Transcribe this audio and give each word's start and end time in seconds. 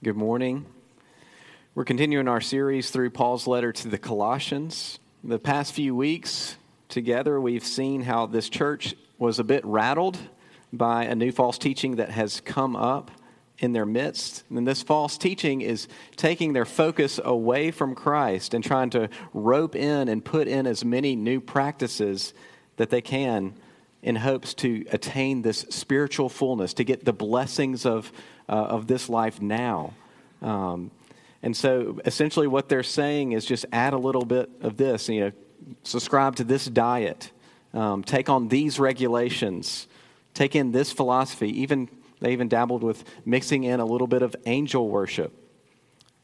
Good 0.00 0.16
morning. 0.16 0.64
We're 1.74 1.84
continuing 1.84 2.28
our 2.28 2.40
series 2.40 2.88
through 2.90 3.10
Paul's 3.10 3.48
letter 3.48 3.72
to 3.72 3.88
the 3.88 3.98
Colossians. 3.98 5.00
The 5.24 5.40
past 5.40 5.72
few 5.72 5.92
weeks 5.92 6.56
together, 6.88 7.40
we've 7.40 7.64
seen 7.64 8.02
how 8.02 8.26
this 8.26 8.48
church 8.48 8.94
was 9.18 9.40
a 9.40 9.44
bit 9.44 9.64
rattled 9.64 10.16
by 10.72 11.06
a 11.06 11.16
new 11.16 11.32
false 11.32 11.58
teaching 11.58 11.96
that 11.96 12.10
has 12.10 12.40
come 12.40 12.76
up 12.76 13.10
in 13.58 13.72
their 13.72 13.84
midst. 13.84 14.44
And 14.50 14.68
this 14.68 14.84
false 14.84 15.18
teaching 15.18 15.62
is 15.62 15.88
taking 16.14 16.52
their 16.52 16.64
focus 16.64 17.18
away 17.24 17.72
from 17.72 17.96
Christ 17.96 18.54
and 18.54 18.62
trying 18.62 18.90
to 18.90 19.10
rope 19.34 19.74
in 19.74 20.08
and 20.08 20.24
put 20.24 20.46
in 20.46 20.68
as 20.68 20.84
many 20.84 21.16
new 21.16 21.40
practices 21.40 22.34
that 22.76 22.90
they 22.90 23.00
can 23.00 23.52
in 24.02 24.16
hopes 24.16 24.54
to 24.54 24.84
attain 24.92 25.42
this 25.42 25.60
spiritual 25.70 26.28
fullness, 26.28 26.74
to 26.74 26.84
get 26.84 27.04
the 27.04 27.12
blessings 27.12 27.84
of, 27.84 28.12
uh, 28.48 28.52
of 28.52 28.86
this 28.86 29.08
life 29.08 29.40
now. 29.42 29.94
Um, 30.40 30.90
and 31.42 31.56
so 31.56 32.00
essentially, 32.04 32.46
what 32.46 32.68
they're 32.68 32.82
saying 32.82 33.32
is 33.32 33.44
just 33.44 33.66
add 33.72 33.92
a 33.92 33.98
little 33.98 34.24
bit 34.24 34.50
of 34.60 34.76
this, 34.76 35.08
you 35.08 35.20
know, 35.20 35.32
subscribe 35.82 36.36
to 36.36 36.44
this 36.44 36.64
diet, 36.66 37.30
um, 37.74 38.02
take 38.02 38.28
on 38.28 38.48
these 38.48 38.78
regulations, 38.78 39.88
take 40.34 40.56
in 40.56 40.72
this 40.72 40.92
philosophy. 40.92 41.60
Even 41.60 41.88
they 42.20 42.32
even 42.32 42.48
dabbled 42.48 42.82
with 42.82 43.04
mixing 43.24 43.64
in 43.64 43.80
a 43.80 43.84
little 43.84 44.06
bit 44.06 44.22
of 44.22 44.34
angel 44.46 44.88
worship. 44.88 45.32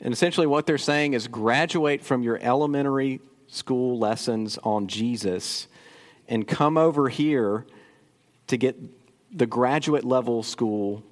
And 0.01 0.13
essentially, 0.13 0.47
what 0.47 0.67
they're 0.67 0.79
saying 0.79 1.15
is 1.15 1.29
graduate 1.29 2.03
from 2.03 2.23
your 2.23 2.39
elementary 2.41 3.21
school 3.47 3.99
lessons 3.99 4.59
on 4.65 4.89
Jesus 4.89 5.69
and 6.29 6.47
come 6.47 6.77
over 6.77 7.09
here 7.09 7.67
to 8.47 8.57
get 8.57 8.77
the 9.37 9.47
graduate 9.47 10.05
level 10.05 10.43
school 10.43 11.03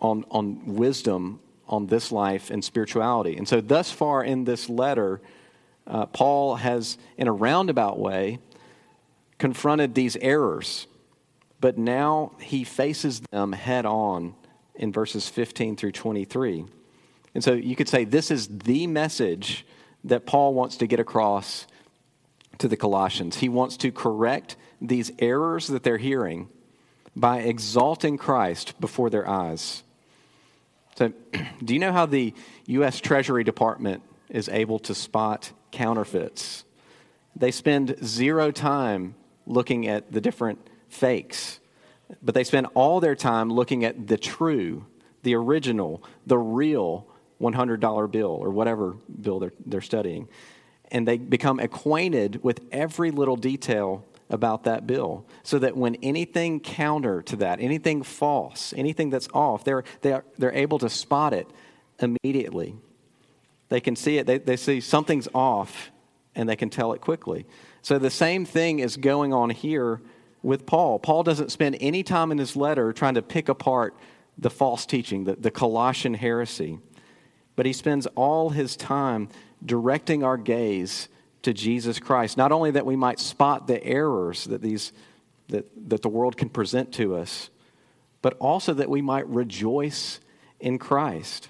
on, 0.00 0.24
on 0.30 0.76
wisdom 0.76 1.40
on 1.66 1.86
this 1.86 2.12
life 2.12 2.50
and 2.50 2.64
spirituality. 2.64 3.36
And 3.36 3.48
so, 3.48 3.60
thus 3.60 3.90
far 3.90 4.22
in 4.22 4.44
this 4.44 4.68
letter, 4.68 5.20
uh, 5.86 6.06
Paul 6.06 6.56
has, 6.56 6.98
in 7.16 7.26
a 7.26 7.32
roundabout 7.32 7.98
way, 7.98 8.38
confronted 9.38 9.94
these 9.94 10.16
errors, 10.16 10.86
but 11.60 11.78
now 11.78 12.32
he 12.40 12.64
faces 12.64 13.20
them 13.32 13.52
head 13.52 13.86
on 13.86 14.34
in 14.74 14.92
verses 14.92 15.28
15 15.28 15.76
through 15.76 15.92
23. 15.92 16.64
And 17.34 17.42
so, 17.42 17.54
you 17.54 17.74
could 17.74 17.88
say 17.88 18.04
this 18.04 18.30
is 18.30 18.46
the 18.48 18.86
message 18.86 19.66
that 20.04 20.26
Paul 20.26 20.52
wants 20.52 20.76
to 20.76 20.86
get 20.86 21.00
across 21.00 21.66
to 22.58 22.68
the 22.68 22.76
Colossians. 22.76 23.36
He 23.36 23.48
wants 23.48 23.76
to 23.78 23.90
correct 23.90 24.56
these 24.80 25.12
errors 25.18 25.66
that 25.68 25.82
they're 25.82 25.98
hearing 25.98 26.48
by 27.16 27.40
exalting 27.40 28.18
Christ 28.18 28.78
before 28.80 29.10
their 29.10 29.28
eyes. 29.28 29.82
So, 30.96 31.12
do 31.64 31.74
you 31.74 31.80
know 31.80 31.92
how 31.92 32.06
the 32.06 32.34
U.S. 32.66 33.00
Treasury 33.00 33.44
Department 33.44 34.02
is 34.28 34.48
able 34.48 34.78
to 34.80 34.94
spot 34.94 35.52
counterfeits? 35.70 36.64
They 37.36 37.50
spend 37.50 37.96
zero 38.04 38.50
time 38.50 39.14
looking 39.46 39.88
at 39.88 40.12
the 40.12 40.20
different 40.20 40.58
fakes, 40.88 41.60
but 42.22 42.34
they 42.34 42.44
spend 42.44 42.68
all 42.74 43.00
their 43.00 43.16
time 43.16 43.50
looking 43.50 43.84
at 43.84 44.06
the 44.06 44.16
true, 44.16 44.86
the 45.22 45.34
original, 45.34 46.02
the 46.26 46.38
real 46.38 47.06
$100 47.40 48.10
bill 48.10 48.30
or 48.30 48.50
whatever 48.50 48.96
bill 49.20 49.40
they're, 49.40 49.52
they're 49.66 49.80
studying. 49.80 50.28
And 50.94 51.06
they 51.06 51.18
become 51.18 51.58
acquainted 51.58 52.42
with 52.42 52.60
every 52.72 53.10
little 53.10 53.36
detail 53.36 54.04
about 54.30 54.64
that 54.64 54.86
bill 54.86 55.26
so 55.42 55.58
that 55.58 55.76
when 55.76 55.96
anything 55.96 56.60
counter 56.60 57.20
to 57.22 57.36
that, 57.36 57.60
anything 57.60 58.02
false, 58.02 58.72
anything 58.76 59.10
that's 59.10 59.28
off, 59.34 59.64
they're, 59.64 59.84
they're, 60.00 60.24
they're 60.38 60.54
able 60.54 60.78
to 60.78 60.88
spot 60.88 61.34
it 61.34 61.46
immediately. 61.98 62.74
They 63.68 63.80
can 63.80 63.96
see 63.96 64.18
it, 64.18 64.26
they, 64.26 64.38
they 64.38 64.56
see 64.56 64.80
something's 64.80 65.28
off, 65.34 65.90
and 66.34 66.48
they 66.48 66.56
can 66.56 66.70
tell 66.70 66.92
it 66.92 67.00
quickly. 67.00 67.44
So 67.82 67.98
the 67.98 68.10
same 68.10 68.44
thing 68.44 68.78
is 68.78 68.96
going 68.96 69.34
on 69.34 69.50
here 69.50 70.00
with 70.42 70.64
Paul. 70.64 70.98
Paul 70.98 71.22
doesn't 71.22 71.50
spend 71.50 71.76
any 71.80 72.02
time 72.02 72.32
in 72.32 72.38
his 72.38 72.56
letter 72.56 72.92
trying 72.92 73.14
to 73.14 73.22
pick 73.22 73.48
apart 73.48 73.94
the 74.38 74.50
false 74.50 74.86
teaching, 74.86 75.24
the, 75.24 75.36
the 75.36 75.50
Colossian 75.50 76.14
heresy, 76.14 76.78
but 77.56 77.66
he 77.66 77.72
spends 77.72 78.06
all 78.14 78.50
his 78.50 78.76
time 78.76 79.28
directing 79.64 80.22
our 80.24 80.36
gaze 80.36 81.08
to 81.42 81.52
Jesus 81.52 81.98
Christ. 81.98 82.36
Not 82.36 82.52
only 82.52 82.72
that 82.72 82.86
we 82.86 82.96
might 82.96 83.18
spot 83.18 83.66
the 83.66 83.82
errors 83.84 84.44
that, 84.44 84.62
these, 84.62 84.92
that, 85.48 85.66
that 85.88 86.02
the 86.02 86.08
world 86.08 86.36
can 86.36 86.48
present 86.48 86.92
to 86.94 87.16
us, 87.16 87.50
but 88.22 88.34
also 88.38 88.72
that 88.74 88.88
we 88.88 89.02
might 89.02 89.28
rejoice 89.28 90.20
in 90.58 90.78
Christ. 90.78 91.48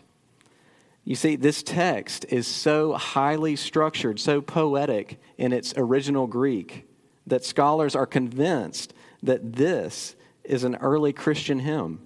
You 1.04 1.14
see, 1.14 1.36
this 1.36 1.62
text 1.62 2.25
is 2.30 2.47
so 2.47 2.94
highly 2.94 3.56
structured, 3.56 4.19
so 4.19 4.41
poetic 4.41 5.20
in 5.36 5.52
its 5.52 5.75
original 5.76 6.26
Greek, 6.26 6.86
that 7.26 7.44
scholars 7.44 7.94
are 7.94 8.06
convinced 8.06 8.94
that 9.22 9.54
this 9.54 10.16
is 10.42 10.64
an 10.64 10.76
early 10.76 11.12
Christian 11.12 11.60
hymn. 11.60 12.00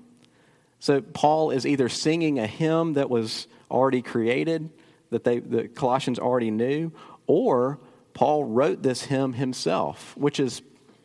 So, 0.81 1.01
Paul 1.01 1.51
is 1.51 1.67
either 1.67 1.89
singing 1.89 2.39
a 2.39 2.47
hymn 2.47 2.95
that 2.95 3.11
was 3.11 3.49
already 3.71 4.03
created, 4.03 4.71
that 5.11 5.25
they, 5.25 5.39
the 5.39 5.69
Colossians 5.69 6.19
already 6.19 6.51
knew, 6.51 6.93
or 7.27 7.79
Paul 8.15 8.45
wrote 8.45 8.83
this 8.83 9.03
hymn 9.03 9.33
himself, 9.33 10.17
which 10.17 10.41
is, 10.41 10.63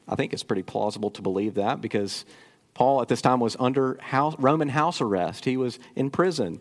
I 0.08 0.16
think 0.16 0.34
it's 0.34 0.44
pretty 0.44 0.64
plausible 0.64 1.12
to 1.12 1.22
believe 1.22 1.56
that 1.56 1.80
because 1.82 2.26
Paul 2.74 3.02
at 3.02 3.08
this 3.08 3.22
time 3.22 3.40
was 3.40 3.56
under 3.60 3.98
house, 4.02 4.36
Roman 4.40 4.70
house 4.70 5.00
arrest. 5.00 5.46
He 5.46 5.58
was 5.58 5.80
in 5.96 6.10
prison. 6.10 6.60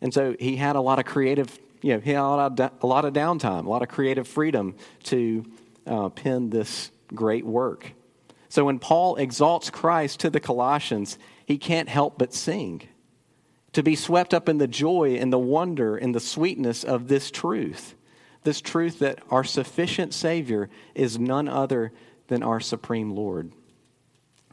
And 0.00 0.12
so 0.12 0.34
he 0.38 0.56
had 0.56 0.76
a 0.76 0.80
lot 0.80 0.98
of 0.98 1.04
creative, 1.04 1.56
you 1.82 1.94
know, 1.94 2.00
he 2.00 2.10
had 2.10 2.20
a 2.20 2.86
lot 2.86 3.04
of, 3.04 3.12
downtime, 3.12 3.64
a 3.64 3.68
lot 3.68 3.82
of 3.82 3.88
creative 3.88 4.26
freedom 4.26 4.74
to 5.04 5.44
uh, 5.86 6.08
pen 6.08 6.50
this 6.50 6.90
great 7.14 7.46
work. 7.46 7.92
So 8.48 8.64
when 8.64 8.78
Paul 8.78 9.16
exalts 9.16 9.70
Christ 9.70 10.20
to 10.20 10.30
the 10.30 10.40
Colossians, 10.40 11.18
he 11.44 11.58
can't 11.58 11.88
help 11.88 12.18
but 12.18 12.34
sing. 12.34 12.82
To 13.76 13.82
be 13.82 13.94
swept 13.94 14.32
up 14.32 14.48
in 14.48 14.56
the 14.56 14.66
joy 14.66 15.18
and 15.20 15.30
the 15.30 15.38
wonder 15.38 15.98
and 15.98 16.14
the 16.14 16.20
sweetness 16.20 16.82
of 16.82 17.08
this 17.08 17.30
truth 17.30 17.94
this 18.42 18.62
truth 18.62 19.00
that 19.00 19.18
our 19.28 19.44
sufficient 19.44 20.14
Savior 20.14 20.70
is 20.94 21.18
none 21.18 21.46
other 21.46 21.92
than 22.28 22.42
our 22.42 22.60
supreme 22.60 23.10
Lord. 23.10 23.52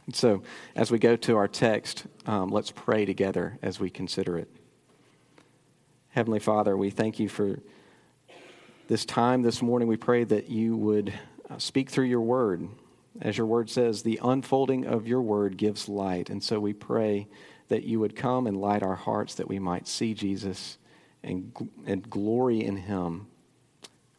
And 0.04 0.14
so, 0.14 0.42
as 0.76 0.90
we 0.90 0.98
go 0.98 1.16
to 1.16 1.36
our 1.36 1.48
text, 1.48 2.04
um, 2.26 2.50
let's 2.50 2.70
pray 2.70 3.06
together 3.06 3.56
as 3.62 3.80
we 3.80 3.88
consider 3.88 4.36
it. 4.36 4.50
Heavenly 6.10 6.40
Father, 6.40 6.76
we 6.76 6.90
thank 6.90 7.18
you 7.18 7.28
for 7.28 7.60
this 8.88 9.06
time 9.06 9.42
this 9.42 9.62
morning. 9.62 9.88
We 9.88 9.96
pray 9.96 10.24
that 10.24 10.50
you 10.50 10.76
would 10.76 11.14
uh, 11.48 11.58
speak 11.58 11.88
through 11.88 12.06
your 12.06 12.20
word. 12.20 12.68
As 13.22 13.38
your 13.38 13.46
word 13.46 13.70
says, 13.70 14.02
the 14.02 14.18
unfolding 14.22 14.86
of 14.86 15.06
your 15.06 15.22
word 15.22 15.56
gives 15.56 15.88
light. 15.88 16.30
And 16.30 16.42
so 16.42 16.58
we 16.58 16.72
pray 16.72 17.28
that 17.68 17.84
you 17.84 18.00
would 18.00 18.16
come 18.16 18.46
and 18.46 18.60
light 18.60 18.82
our 18.82 18.94
hearts 18.94 19.34
that 19.34 19.48
we 19.48 19.58
might 19.58 19.88
see 19.88 20.14
Jesus 20.14 20.78
and, 21.22 21.52
and 21.86 22.08
glory 22.08 22.62
in 22.62 22.76
him 22.76 23.28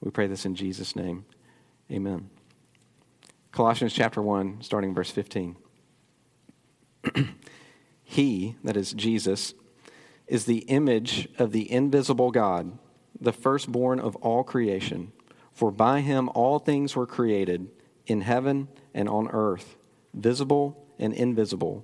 we 0.05 0.11
pray 0.11 0.27
this 0.27 0.45
in 0.45 0.53
Jesus' 0.53 0.95
name. 0.95 1.25
Amen. 1.91 2.29
Colossians 3.51 3.91
chapter 3.91 4.21
1, 4.21 4.61
starting 4.61 4.93
verse 4.93 5.09
15. 5.09 5.55
he, 8.03 8.55
that 8.63 8.77
is 8.77 8.93
Jesus, 8.93 9.55
is 10.27 10.45
the 10.45 10.59
image 10.59 11.27
of 11.39 11.51
the 11.51 11.71
invisible 11.71 12.29
God, 12.29 12.77
the 13.19 13.33
firstborn 13.33 13.99
of 13.99 14.15
all 14.17 14.43
creation. 14.43 15.11
For 15.51 15.71
by 15.71 16.01
him 16.01 16.29
all 16.35 16.59
things 16.59 16.95
were 16.95 17.07
created, 17.07 17.69
in 18.05 18.21
heaven 18.21 18.67
and 18.93 19.09
on 19.09 19.27
earth, 19.29 19.75
visible 20.13 20.85
and 20.99 21.13
invisible, 21.13 21.83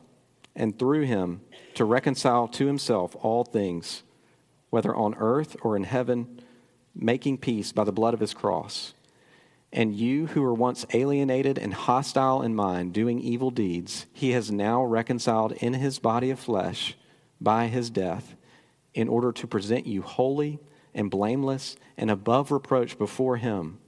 and 0.55 0.77
through 0.77 1.03
him 1.03 1.41
to 1.75 1.85
reconcile 1.85 2.47
to 2.47 2.67
himself 2.67 3.15
all 3.21 3.43
things, 3.43 4.03
whether 4.69 4.95
on 4.95 5.15
earth 5.15 5.55
or 5.61 5.75
in 5.75 5.83
heaven, 5.83 6.41
making 6.93 7.37
peace 7.37 7.71
by 7.71 7.83
the 7.83 7.91
blood 7.91 8.13
of 8.13 8.19
his 8.19 8.33
cross. 8.33 8.93
And 9.73 9.95
you 9.95 10.27
who 10.27 10.41
were 10.41 10.53
once 10.53 10.85
alienated 10.93 11.57
and 11.57 11.73
hostile 11.73 12.41
in 12.41 12.53
mind, 12.53 12.93
doing 12.93 13.19
evil 13.19 13.51
deeds, 13.51 14.05
he 14.11 14.31
has 14.31 14.51
now 14.51 14.83
reconciled 14.83 15.53
in 15.53 15.73
his 15.73 15.99
body 15.99 16.29
of 16.29 16.39
flesh 16.39 16.97
by 17.39 17.67
his 17.67 17.89
death, 17.89 18.35
in 18.93 19.07
order 19.07 19.31
to 19.31 19.47
present 19.47 19.87
you 19.87 20.01
holy 20.01 20.59
and 20.93 21.09
blameless 21.09 21.77
and 21.97 22.11
above 22.11 22.51
reproach 22.51 22.97
before 22.97 23.37
him, 23.37 23.79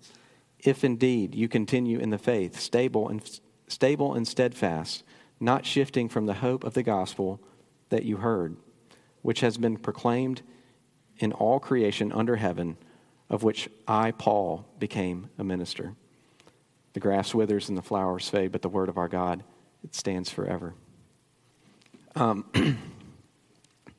if 0.59 0.83
indeed 0.85 1.35
you 1.35 1.49
continue 1.49 1.99
in 1.99 2.09
the 2.09 2.17
faith, 2.17 2.57
stable 2.57 3.09
and 3.09 3.39
stable 3.67 4.13
and 4.13 4.25
steadfast, 4.25 5.03
not 5.43 5.65
shifting 5.65 6.09
from 6.09 6.25
the 6.25 6.35
hope 6.35 6.63
of 6.63 6.73
the 6.73 6.83
gospel 6.83 7.39
that 7.89 8.03
you 8.03 8.17
heard, 8.17 8.55
which 9.21 9.41
has 9.41 9.57
been 9.57 9.77
proclaimed 9.77 10.41
in 11.17 11.31
all 11.31 11.59
creation 11.59 12.11
under 12.11 12.37
heaven, 12.37 12.77
of 13.29 13.43
which 13.43 13.69
I, 13.87 14.11
Paul, 14.11 14.65
became 14.79 15.29
a 15.37 15.43
minister. 15.43 15.93
The 16.93 16.99
grass 16.99 17.33
withers 17.33 17.69
and 17.69 17.77
the 17.77 17.81
flowers 17.81 18.29
fade, 18.29 18.51
but 18.51 18.61
the 18.61 18.69
word 18.69 18.89
of 18.89 18.97
our 18.97 19.07
God, 19.07 19.43
it 19.83 19.95
stands 19.95 20.29
forever. 20.29 20.73
Um, 22.15 22.45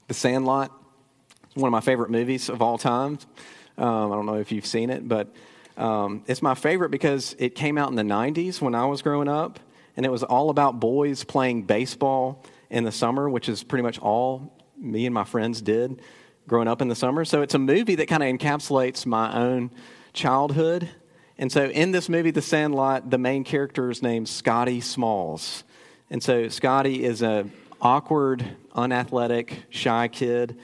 the 0.09 0.15
Sandlot 0.15 0.71
is 1.55 1.63
one 1.63 1.69
of 1.69 1.73
my 1.73 1.81
favorite 1.81 2.11
movies 2.11 2.49
of 2.49 2.63
all 2.63 2.79
time. 2.79 3.19
Um, 3.77 4.13
I 4.13 4.15
don't 4.15 4.27
know 4.27 4.37
if 4.37 4.53
you've 4.53 4.67
seen 4.67 4.91
it, 4.91 5.07
but 5.07 5.29
um, 5.77 6.23
it's 6.27 6.43
my 6.43 6.55
favorite 6.55 6.91
because 6.91 7.35
it 7.39 7.55
came 7.57 7.77
out 7.77 7.91
in 7.91 7.97
the 7.97 8.03
90s 8.03 8.61
when 8.61 8.75
I 8.75 8.87
was 8.87 9.03
growing 9.03 9.29
up, 9.29 9.59
and 9.97 10.05
it 10.05 10.11
was 10.11 10.23
all 10.23 10.51
about 10.51 10.81
boys 10.81 11.25
playing 11.25 11.63
baseball 11.63 12.45
in 12.71 12.85
the 12.85 12.93
summer, 12.93 13.29
which 13.29 13.49
is 13.49 13.63
pretty 13.63 13.83
much 13.83 13.99
all 13.99 14.57
me 14.77 15.07
and 15.07 15.15
my 15.15 15.25
friends 15.25 15.63
did 15.63 16.01
growing 16.47 16.69
up 16.69 16.83
in 16.83 16.89
the 16.89 16.95
summer. 16.95 17.25
So 17.25 17.43
it's 17.43 17.55
a 17.55 17.59
movie 17.59 17.95
that 17.97 18.07
kind 18.07 18.23
of 18.23 18.29
encapsulates 18.29 19.07
my 19.07 19.35
own 19.35 19.71
childhood. 20.13 20.89
And 21.39 21.51
so 21.51 21.67
in 21.67 21.93
this 21.93 22.09
movie, 22.09 22.31
The 22.31 22.43
Sandlot, 22.43 23.11
the 23.11 23.19
main 23.19 23.45
character 23.45 23.91
is 23.91 24.03
named 24.03 24.29
Scotty 24.29 24.81
Smalls. 24.81 25.65
And 26.11 26.23
so 26.23 26.49
Scotty 26.49 27.05
is 27.05 27.23
a 27.23 27.47
awkward, 27.81 28.57
unathletic, 28.75 29.65
shy 29.71 30.09
kid 30.09 30.59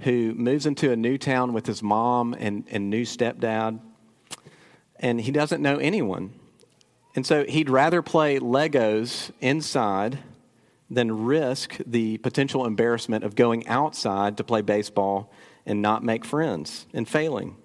who 0.00 0.34
moves 0.34 0.66
into 0.66 0.90
a 0.90 0.96
new 0.96 1.16
town 1.16 1.52
with 1.52 1.66
his 1.66 1.82
mom 1.82 2.34
and, 2.38 2.64
and 2.70 2.90
new 2.90 3.04
stepdad. 3.04 3.80
And 4.98 5.20
he 5.20 5.30
doesn't 5.30 5.62
know 5.62 5.78
anyone. 5.78 6.32
And 7.14 7.26
so 7.26 7.44
he'd 7.44 7.70
rather 7.70 8.02
play 8.02 8.38
Legos 8.38 9.30
inside 9.40 10.18
than 10.90 11.24
risk 11.24 11.78
the 11.86 12.18
potential 12.18 12.66
embarrassment 12.66 13.24
of 13.24 13.34
going 13.34 13.66
outside 13.66 14.36
to 14.36 14.44
play 14.44 14.62
baseball 14.62 15.32
and 15.64 15.80
not 15.80 16.02
make 16.02 16.24
friends 16.24 16.86
and 16.92 17.08
failing. 17.08 17.56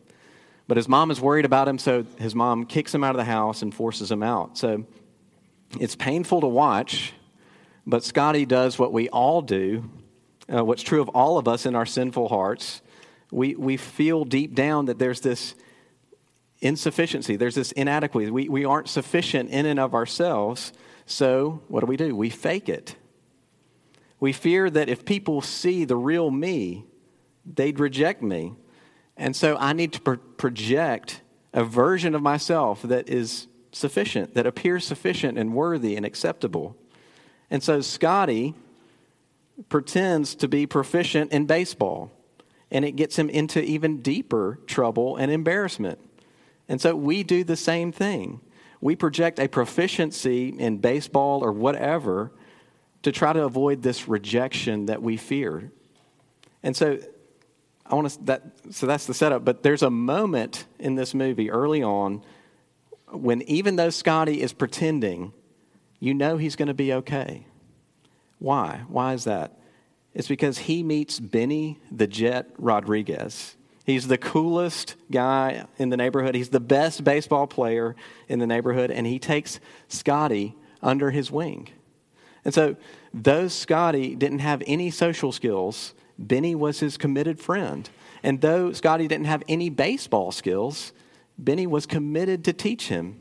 But 0.67 0.77
his 0.77 0.87
mom 0.87 1.09
is 1.09 1.19
worried 1.19 1.45
about 1.45 1.67
him, 1.67 1.79
so 1.79 2.05
his 2.19 2.35
mom 2.35 2.65
kicks 2.65 2.93
him 2.93 3.03
out 3.03 3.11
of 3.11 3.17
the 3.17 3.25
house 3.25 3.61
and 3.61 3.73
forces 3.73 4.11
him 4.11 4.21
out. 4.21 4.57
So 4.57 4.85
it's 5.79 5.95
painful 5.95 6.41
to 6.41 6.47
watch, 6.47 7.13
but 7.87 8.03
Scotty 8.03 8.45
does 8.45 8.77
what 8.77 8.93
we 8.93 9.09
all 9.09 9.41
do, 9.41 9.89
uh, 10.53 10.63
what's 10.63 10.83
true 10.83 11.01
of 11.01 11.09
all 11.09 11.37
of 11.37 11.47
us 11.47 11.65
in 11.65 11.75
our 11.75 11.85
sinful 11.85 12.29
hearts. 12.29 12.81
We, 13.31 13.55
we 13.55 13.77
feel 13.77 14.25
deep 14.25 14.55
down 14.55 14.85
that 14.85 14.99
there's 14.99 15.21
this 15.21 15.55
insufficiency, 16.61 17.35
there's 17.35 17.55
this 17.55 17.71
inadequacy. 17.71 18.31
We, 18.31 18.49
we 18.49 18.65
aren't 18.65 18.89
sufficient 18.89 19.49
in 19.49 19.65
and 19.65 19.79
of 19.79 19.93
ourselves. 19.93 20.73
So 21.05 21.61
what 21.67 21.81
do 21.81 21.85
we 21.85 21.97
do? 21.97 22.15
We 22.15 22.29
fake 22.29 22.69
it. 22.69 22.95
We 24.19 24.33
fear 24.33 24.69
that 24.69 24.89
if 24.89 25.05
people 25.05 25.41
see 25.41 25.85
the 25.85 25.95
real 25.95 26.29
me, 26.29 26.85
they'd 27.45 27.79
reject 27.79 28.21
me. 28.21 28.53
And 29.15 29.35
so 29.35 29.55
I 29.57 29.73
need 29.73 29.93
to 29.93 30.01
pro- 30.01 30.17
project 30.17 31.21
a 31.53 31.63
version 31.63 32.15
of 32.15 32.21
myself 32.21 32.81
that 32.83 33.09
is 33.09 33.47
sufficient, 33.71 34.33
that 34.35 34.45
appears 34.45 34.85
sufficient 34.85 35.37
and 35.37 35.53
worthy 35.53 35.95
and 35.95 36.05
acceptable. 36.05 36.75
And 37.49 37.63
so 37.63 37.81
Scotty 37.81 38.53
pretends 39.67 40.35
to 40.35 40.47
be 40.47 40.65
proficient 40.65 41.31
in 41.31 41.45
baseball, 41.45 42.11
and 42.71 42.85
it 42.85 42.93
gets 42.93 43.17
him 43.17 43.29
into 43.29 43.61
even 43.63 44.01
deeper 44.01 44.59
trouble 44.67 45.15
and 45.15 45.31
embarrassment. 45.31 45.99
And 46.69 46.79
so 46.79 46.95
we 46.95 47.23
do 47.23 47.43
the 47.43 47.57
same 47.57 47.91
thing. 47.91 48.39
We 48.79 48.95
project 48.95 49.39
a 49.39 49.49
proficiency 49.49 50.49
in 50.49 50.77
baseball 50.77 51.43
or 51.43 51.51
whatever 51.51 52.31
to 53.01 53.11
try 53.11 53.33
to 53.33 53.43
avoid 53.43 53.81
this 53.81 54.07
rejection 54.07 54.85
that 54.85 55.01
we 55.01 55.17
fear. 55.17 55.71
And 56.63 56.77
so 56.77 56.99
I 57.85 57.95
want 57.95 58.09
to 58.09 58.23
that 58.25 58.43
so 58.69 58.85
that's 58.85 59.07
the 59.07 59.13
setup, 59.13 59.43
but 59.43 59.63
there's 59.63 59.81
a 59.81 59.89
moment 59.89 60.65
in 60.77 60.95
this 60.95 61.13
movie 61.13 61.49
early 61.49 61.81
on 61.81 62.23
when 63.11 63.41
even 63.43 63.75
though 63.75 63.89
Scotty 63.89 64.41
is 64.41 64.53
pretending, 64.53 65.33
you 65.99 66.13
know 66.13 66.37
he's 66.37 66.55
going 66.55 66.67
to 66.67 66.73
be 66.73 66.93
okay. 66.93 67.47
Why? 68.37 68.83
Why 68.87 69.13
is 69.13 69.23
that? 69.23 69.59
It's 70.13 70.27
because 70.27 70.59
he 70.59 70.83
meets 70.83 71.19
Benny 71.19 71.79
the 71.91 72.07
Jet 72.07 72.51
Rodriguez. 72.57 73.55
He's 73.89 74.07
the 74.07 74.17
coolest 74.17 74.95
guy 75.09 75.65
in 75.77 75.89
the 75.89 75.97
neighborhood. 75.97 76.35
He's 76.35 76.49
the 76.49 76.59
best 76.59 77.03
baseball 77.03 77.47
player 77.47 77.95
in 78.27 78.37
the 78.37 78.45
neighborhood, 78.45 78.91
and 78.91 79.07
he 79.07 79.17
takes 79.17 79.59
Scotty 79.87 80.55
under 80.81 81.09
his 81.09 81.31
wing. 81.31 81.69
And 82.45 82.53
so, 82.53 82.75
though 83.13 83.47
Scotty 83.47 84.15
didn't 84.15 84.39
have 84.39 84.61
any 84.67 84.91
social 84.91 85.31
skills, 85.31 85.95
Benny 86.19 86.53
was 86.53 86.79
his 86.79 86.97
committed 86.97 87.39
friend. 87.39 87.89
And 88.21 88.41
though 88.41 88.73
Scotty 88.73 89.07
didn't 89.07 89.25
have 89.25 89.43
any 89.47 89.69
baseball 89.69 90.31
skills, 90.31 90.93
Benny 91.37 91.65
was 91.65 91.85
committed 91.85 92.43
to 92.45 92.53
teach 92.53 92.89
him. 92.89 93.19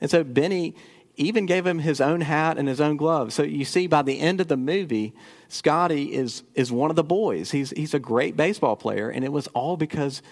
And 0.00 0.10
so, 0.10 0.24
Benny 0.24 0.74
even 1.16 1.44
gave 1.44 1.66
him 1.66 1.80
his 1.80 2.00
own 2.00 2.22
hat 2.22 2.56
and 2.56 2.66
his 2.66 2.80
own 2.80 2.96
gloves. 2.96 3.34
So, 3.34 3.42
you 3.42 3.66
see, 3.66 3.86
by 3.86 4.00
the 4.00 4.20
end 4.20 4.40
of 4.40 4.48
the 4.48 4.56
movie, 4.56 5.12
Scotty 5.52 6.14
is, 6.14 6.44
is 6.54 6.72
one 6.72 6.88
of 6.88 6.96
the 6.96 7.04
boys. 7.04 7.50
He's, 7.50 7.72
he's 7.72 7.92
a 7.92 7.98
great 7.98 8.38
baseball 8.38 8.74
player, 8.74 9.10
and 9.10 9.22
it 9.22 9.30
was 9.30 9.48
all 9.48 9.76
because 9.76 10.22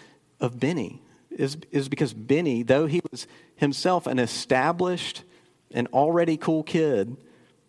of 0.40 0.58
Benny. 0.58 1.02
Is 1.30 1.58
is 1.70 1.90
because 1.90 2.14
Benny, 2.14 2.62
though 2.62 2.86
he 2.86 3.02
was 3.10 3.26
himself 3.54 4.06
an 4.06 4.18
established 4.18 5.22
and 5.72 5.86
already 5.88 6.38
cool 6.38 6.62
kid, 6.62 7.18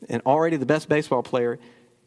and 0.07 0.21
already 0.25 0.55
the 0.55 0.65
best 0.65 0.87
baseball 0.87 1.23
player, 1.23 1.59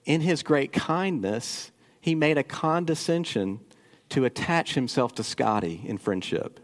in 0.06 0.22
his 0.22 0.42
great 0.42 0.72
kindness, 0.72 1.70
he 2.00 2.14
made 2.14 2.38
a 2.38 2.42
condescension 2.42 3.60
to 4.08 4.24
attach 4.24 4.74
himself 4.74 5.14
to 5.16 5.22
Scotty 5.22 5.82
in 5.84 5.98
friendship. 5.98 6.58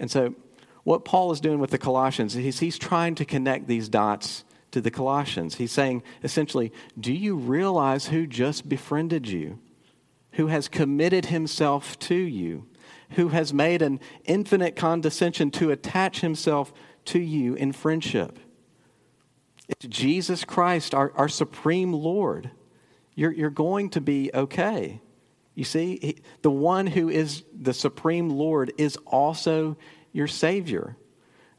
And 0.00 0.10
so, 0.10 0.34
what 0.82 1.04
Paul 1.04 1.30
is 1.30 1.40
doing 1.40 1.60
with 1.60 1.70
the 1.70 1.78
Colossians 1.78 2.34
is 2.34 2.58
he's 2.58 2.76
trying 2.76 3.14
to 3.14 3.24
connect 3.24 3.68
these 3.68 3.88
dots 3.88 4.42
to 4.76 4.82
the 4.82 4.90
Colossians. 4.90 5.54
He's 5.54 5.72
saying 5.72 6.02
essentially, 6.22 6.70
Do 7.00 7.10
you 7.10 7.34
realize 7.34 8.08
who 8.08 8.26
just 8.26 8.68
befriended 8.68 9.26
you? 9.26 9.58
Who 10.32 10.48
has 10.48 10.68
committed 10.68 11.26
himself 11.26 11.98
to 12.00 12.14
you? 12.14 12.68
Who 13.12 13.28
has 13.28 13.54
made 13.54 13.80
an 13.80 14.00
infinite 14.26 14.76
condescension 14.76 15.50
to 15.52 15.70
attach 15.70 16.20
himself 16.20 16.74
to 17.06 17.18
you 17.18 17.54
in 17.54 17.72
friendship? 17.72 18.38
It's 19.66 19.86
Jesus 19.86 20.44
Christ, 20.44 20.94
our, 20.94 21.10
our 21.16 21.28
supreme 21.28 21.94
Lord. 21.94 22.50
You're, 23.14 23.32
you're 23.32 23.48
going 23.48 23.88
to 23.90 24.02
be 24.02 24.30
okay. 24.34 25.00
You 25.54 25.64
see, 25.64 25.98
he, 26.02 26.18
the 26.42 26.50
one 26.50 26.86
who 26.86 27.08
is 27.08 27.44
the 27.58 27.72
supreme 27.72 28.28
Lord 28.28 28.74
is 28.76 28.98
also 29.06 29.78
your 30.12 30.26
Savior, 30.26 30.98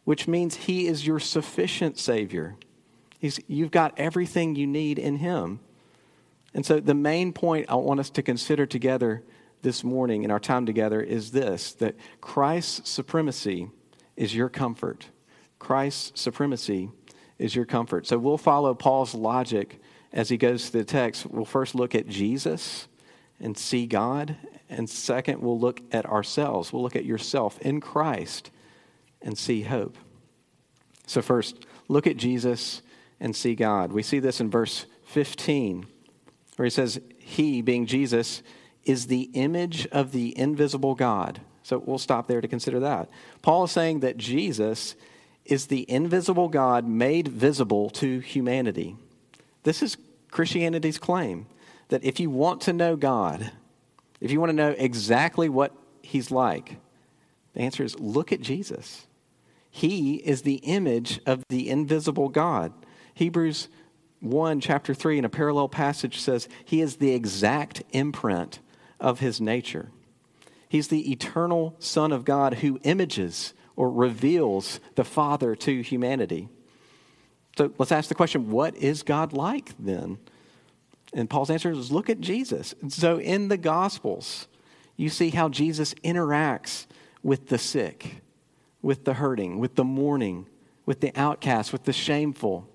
which 0.04 0.28
means 0.28 0.56
He 0.56 0.86
is 0.86 1.08
your 1.08 1.20
sufficient 1.20 1.98
Savior. 1.98 2.58
He's, 3.20 3.40
you've 3.48 3.72
got 3.72 3.94
everything 3.98 4.56
you 4.56 4.68
need 4.68 5.00
in 5.00 5.18
Him. 5.18 5.60
And 6.54 6.66
so, 6.66 6.80
the 6.80 6.94
main 6.94 7.34
point 7.34 7.68
I 7.70 7.76
want 7.76 8.00
us 8.00 8.10
to 8.12 8.22
consider 8.22 8.66
together 8.66 9.24
this 9.62 9.84
morning 9.84 10.24
in 10.24 10.32
our 10.32 10.40
time 10.40 10.66
together 10.66 11.02
is 11.02 11.32
this 11.32 11.74
that 11.74 11.96
Christ's 12.22 12.90
supremacy 12.90 13.70
is 14.16 14.36
your 14.36 14.50
comfort. 14.50 15.08
Christ's 15.60 16.22
supremacy 16.22 16.90
is 17.38 17.56
your 17.56 17.66
comfort. 17.66 18.08
So 18.08 18.18
we'll 18.18 18.38
follow 18.38 18.74
Paul's 18.74 19.14
logic 19.14 19.80
as 20.12 20.30
he 20.30 20.38
goes 20.38 20.70
through 20.70 20.82
the 20.82 20.86
text. 20.86 21.26
We'll 21.26 21.46
first 21.46 21.76
look 21.76 21.96
at 21.96 22.08
Jesus 22.08 22.88
and 23.40 23.58
see 23.58 23.86
God. 23.86 24.36
And 24.70 24.90
second, 24.90 25.42
we'll 25.42 25.60
look 25.60 25.82
at 25.92 26.06
ourselves. 26.06 26.74
We'll 26.74 26.82
look 26.82 26.96
at 26.96 27.06
yourself 27.06 27.60
in 27.60 27.80
Christ 27.80 28.52
and 29.22 29.38
see 29.38 29.62
hope. 29.62 29.98
So, 31.06 31.22
first, 31.22 31.66
look 31.88 32.06
at 32.06 32.18
Jesus 32.18 32.82
and 33.20 33.36
see 33.36 33.56
God. 33.56 33.92
We 33.92 34.04
see 34.04 34.20
this 34.20 34.40
in 34.40 34.50
verse 34.50 34.86
15, 35.06 35.88
where 36.56 36.66
he 36.66 36.70
says, 36.70 37.00
He, 37.18 37.62
being 37.62 37.86
Jesus, 37.86 38.44
is 38.84 39.08
the 39.08 39.30
image 39.34 39.88
of 39.88 40.12
the 40.12 40.38
invisible 40.38 40.96
God. 40.96 41.42
So, 41.64 41.84
we'll 41.86 41.98
stop 41.98 42.28
there 42.28 42.42
to 42.42 42.48
consider 42.48 42.80
that. 42.82 43.10
Paul 43.42 43.66
is 43.66 43.72
saying 43.72 44.00
that 44.00 44.18
Jesus 44.18 44.96
is 45.44 45.68
the 45.68 45.90
invisible 45.90 46.50
God 46.50 46.88
made 46.88 47.28
visible 47.28 47.90
to 47.92 48.20
humanity. 48.20 48.96
This 49.64 49.82
is 49.82 49.98
Christianity's 50.32 50.98
claim 50.98 51.48
that 51.90 52.04
if 52.04 52.20
you 52.20 52.30
want 52.30 52.62
to 52.62 52.74
know 52.74 52.96
God, 52.96 53.52
if 54.20 54.32
you 54.32 54.40
want 54.40 54.50
to 54.50 54.56
know 54.56 54.76
exactly 54.78 55.50
what 55.50 55.74
He's 56.02 56.32
like, 56.32 56.78
the 57.54 57.62
answer 57.62 57.84
is 57.84 58.00
look 58.00 58.32
at 58.32 58.42
Jesus. 58.42 59.08
He 59.70 60.16
is 60.16 60.42
the 60.42 60.56
image 60.56 61.20
of 61.26 61.44
the 61.50 61.70
invisible 61.70 62.30
God. 62.30 62.74
Hebrews 63.18 63.68
1, 64.20 64.62
chapter 64.62 64.94
3, 64.94 65.18
in 65.18 65.26
a 65.26 65.30
parallel 65.30 65.70
passage 65.70 66.20
says, 66.20 66.48
He 66.64 66.82
is 66.82 66.98
the 66.98 67.16
exact 67.16 67.82
imprint 67.92 68.60
of 69.00 69.22
His 69.22 69.42
nature. 69.42 69.90
He's 70.70 70.90
the 70.90 71.12
eternal 71.12 71.76
Son 71.80 72.12
of 72.12 72.26
God 72.26 72.56
who 72.56 72.80
images 72.84 73.56
or 73.76 73.90
reveals 73.90 74.80
the 74.94 75.04
Father 75.04 75.56
to 75.56 75.82
humanity. 75.82 76.48
So 77.58 77.74
let's 77.80 77.92
ask 77.92 78.08
the 78.08 78.14
question 78.14 78.52
what 78.52 78.76
is 78.76 79.02
God 79.02 79.34
like 79.34 79.74
then? 79.80 80.20
And 81.12 81.28
Paul's 81.28 81.50
answer 81.50 81.72
is 81.72 81.92
look 81.92 82.12
at 82.12 82.22
Jesus. 82.22 82.76
So 82.90 83.20
in 83.20 83.48
the 83.48 83.58
Gospels, 83.58 84.48
you 84.96 85.10
see 85.10 85.32
how 85.32 85.50
Jesus 85.50 85.96
interacts 86.04 86.86
with 87.24 87.48
the 87.48 87.58
sick, 87.58 88.22
with 88.84 89.06
the 89.06 89.16
hurting, 89.16 89.58
with 89.58 89.74
the 89.74 89.84
mourning, 89.84 90.46
with 90.86 91.00
the 91.00 91.12
outcast, 91.16 91.74
with 91.74 91.86
the 91.86 91.94
shameful, 91.94 92.70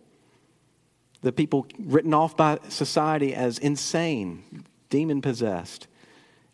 the 1.23 1.33
people 1.33 1.67
written 1.79 2.13
off 2.13 2.37
by 2.37 2.59
society 2.69 3.35
as 3.35 3.59
insane, 3.59 4.65
demon 4.91 5.23
possessed. 5.23 5.87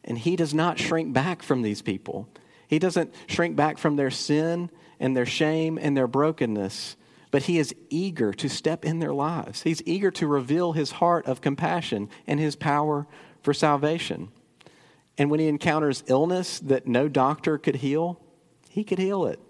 And 0.05 0.17
he 0.19 0.37
does 0.37 0.55
not 0.55 0.79
shrink 0.79 1.13
back 1.13 1.43
from 1.43 1.63
these 1.63 1.83
people. 1.83 2.29
He 2.69 2.79
doesn't 2.79 3.13
shrink 3.27 3.57
back 3.57 3.79
from 3.79 3.97
their 3.97 4.11
sin 4.11 4.71
and 5.01 5.17
their 5.17 5.27
shame 5.27 5.79
and 5.81 5.97
their 5.97 6.07
brokenness, 6.07 6.97
but 7.31 7.45
he 7.45 7.59
is 7.59 7.75
eager 7.89 8.33
to 8.35 8.49
step 8.49 8.85
in 8.85 8.99
their 8.99 9.13
lives. 9.13 9.63
He's 9.63 9.83
eager 9.87 10.11
to 10.13 10.27
reveal 10.27 10.73
his 10.73 10.93
heart 10.93 11.27
of 11.27 11.41
compassion 11.41 12.09
and 12.27 12.39
his 12.39 12.57
power 12.57 13.07
for 13.43 13.55
salvation. 13.55 14.29
And 15.17 15.31
when 15.31 15.41
he 15.41 15.49
encounters 15.49 16.05
illness 16.07 16.61
that 16.61 16.87
no 16.87 17.09
doctor 17.09 17.59
could 17.59 17.77
heal, 17.77 18.21
he 18.69 18.85
could 18.85 18.99
heal 18.99 19.27
it. 19.27 19.41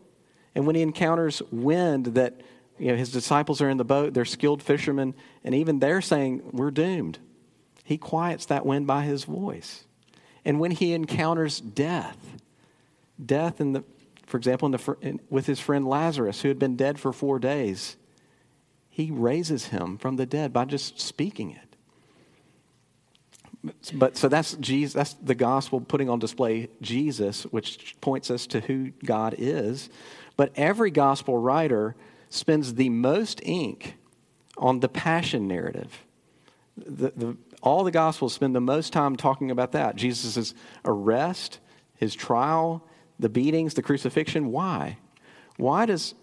And 0.55 0.67
when 0.67 0.77
he 0.77 0.83
encounters 0.83 1.43
wind 1.53 2.07
that 2.07 2.41
you 2.79 2.89
know, 2.89 2.97
his 2.97 3.13
disciples 3.13 3.61
are 3.61 3.69
in 3.69 3.77
the 3.77 3.85
boat, 3.85 4.15
they're 4.15 4.25
skilled 4.25 4.63
fishermen, 4.63 5.15
and 5.45 5.55
even 5.55 5.79
they're 5.79 6.01
saying, 6.01 6.43
We're 6.53 6.71
doomed. 6.71 7.19
He 7.85 7.99
quiets 7.99 8.47
that 8.47 8.67
wind 8.67 8.87
by 8.87 9.05
his 9.05 9.25
voice. 9.25 9.85
And 10.45 10.61
when 10.61 10.71
he 10.71 10.93
encounters 10.93 11.61
death, 11.61 12.19
death 13.25 13.61
in 13.61 13.73
the, 13.73 13.85
for 14.27 14.37
example, 14.37 14.67
in 14.67 14.73
the, 14.73 14.97
in, 15.01 15.21
with 15.31 15.47
his 15.47 15.59
friend 15.59 15.87
Lazarus, 15.87 16.43
who 16.43 16.49
had 16.49 16.59
been 16.59 16.77
dead 16.77 16.99
for 16.99 17.13
four 17.13 17.39
days, 17.39 17.97
he 18.89 19.11
raises 19.11 19.67
him 19.67 19.97
from 19.99 20.17
the 20.17 20.27
dead 20.27 20.53
by 20.53 20.65
just 20.65 21.01
speaking 21.01 21.51
it. 21.51 21.69
But 23.95 24.17
so 24.17 24.29
that's 24.29 24.55
Jesus, 24.55 24.93
that's 24.93 25.15
the 25.15 25.35
gospel 25.35 25.81
putting 25.81 26.09
on 26.09 26.19
display 26.19 26.69
Jesus, 26.81 27.45
which 27.45 27.97
points 28.01 28.31
us 28.31 28.47
to 28.49 28.61
who 28.61 28.91
God 29.05 29.35
is. 29.39 29.91
But 30.37 30.53
every 30.57 30.91
gospel 30.91 31.37
writer 31.37 31.97
spends 32.31 32.75
the 32.75 32.89
most 32.89 33.41
ink 33.43 33.97
on 34.57 34.81
the 34.81 34.89
passion 34.89 35.49
narrative. 35.49 36.05
The, 36.77 37.13
the, 37.17 37.37
all 37.63 37.85
the 37.85 37.91
gospels 37.91 38.35
spend 38.35 38.55
the 38.55 38.61
most 38.61 38.93
time 38.93 39.17
talking 39.17 39.51
about 39.51 39.73
that 39.73 39.97
Jesus' 39.97 40.55
arrest, 40.85 41.59
his 41.97 42.15
trial, 42.15 42.85
the 43.19 43.29
beatings, 43.29 43.75
the 43.75 43.83
crucifixion. 43.83 44.53
Why? 44.53 44.99
Why 45.57 45.87
does 45.87 46.15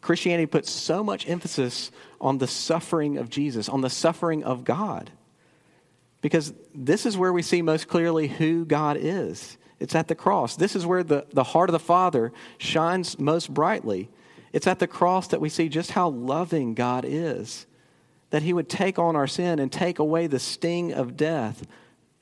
Christianity 0.00 0.46
put 0.46 0.66
so 0.66 1.04
much 1.04 1.28
emphasis 1.28 1.90
on 2.20 2.38
the 2.38 2.48
suffering 2.48 3.18
of 3.18 3.30
Jesus, 3.30 3.68
on 3.68 3.80
the 3.80 3.90
suffering 3.90 4.42
of 4.42 4.64
God? 4.64 5.10
Because 6.20 6.52
this 6.74 7.06
is 7.06 7.16
where 7.16 7.32
we 7.32 7.42
see 7.42 7.62
most 7.62 7.86
clearly 7.86 8.28
who 8.28 8.64
God 8.64 8.96
is. 8.98 9.58
It's 9.78 9.94
at 9.94 10.08
the 10.08 10.14
cross. 10.14 10.56
This 10.56 10.74
is 10.74 10.86
where 10.86 11.02
the, 11.02 11.26
the 11.32 11.44
heart 11.44 11.68
of 11.68 11.72
the 11.72 11.78
Father 11.78 12.32
shines 12.58 13.18
most 13.18 13.52
brightly. 13.52 14.08
It's 14.54 14.68
at 14.68 14.78
the 14.78 14.86
cross 14.86 15.26
that 15.28 15.40
we 15.40 15.48
see 15.48 15.68
just 15.68 15.90
how 15.90 16.10
loving 16.10 16.74
God 16.74 17.04
is. 17.04 17.66
That 18.30 18.42
He 18.42 18.52
would 18.52 18.68
take 18.68 19.00
on 19.00 19.16
our 19.16 19.26
sin 19.26 19.58
and 19.58 19.70
take 19.70 19.98
away 19.98 20.28
the 20.28 20.38
sting 20.38 20.92
of 20.92 21.16
death 21.16 21.66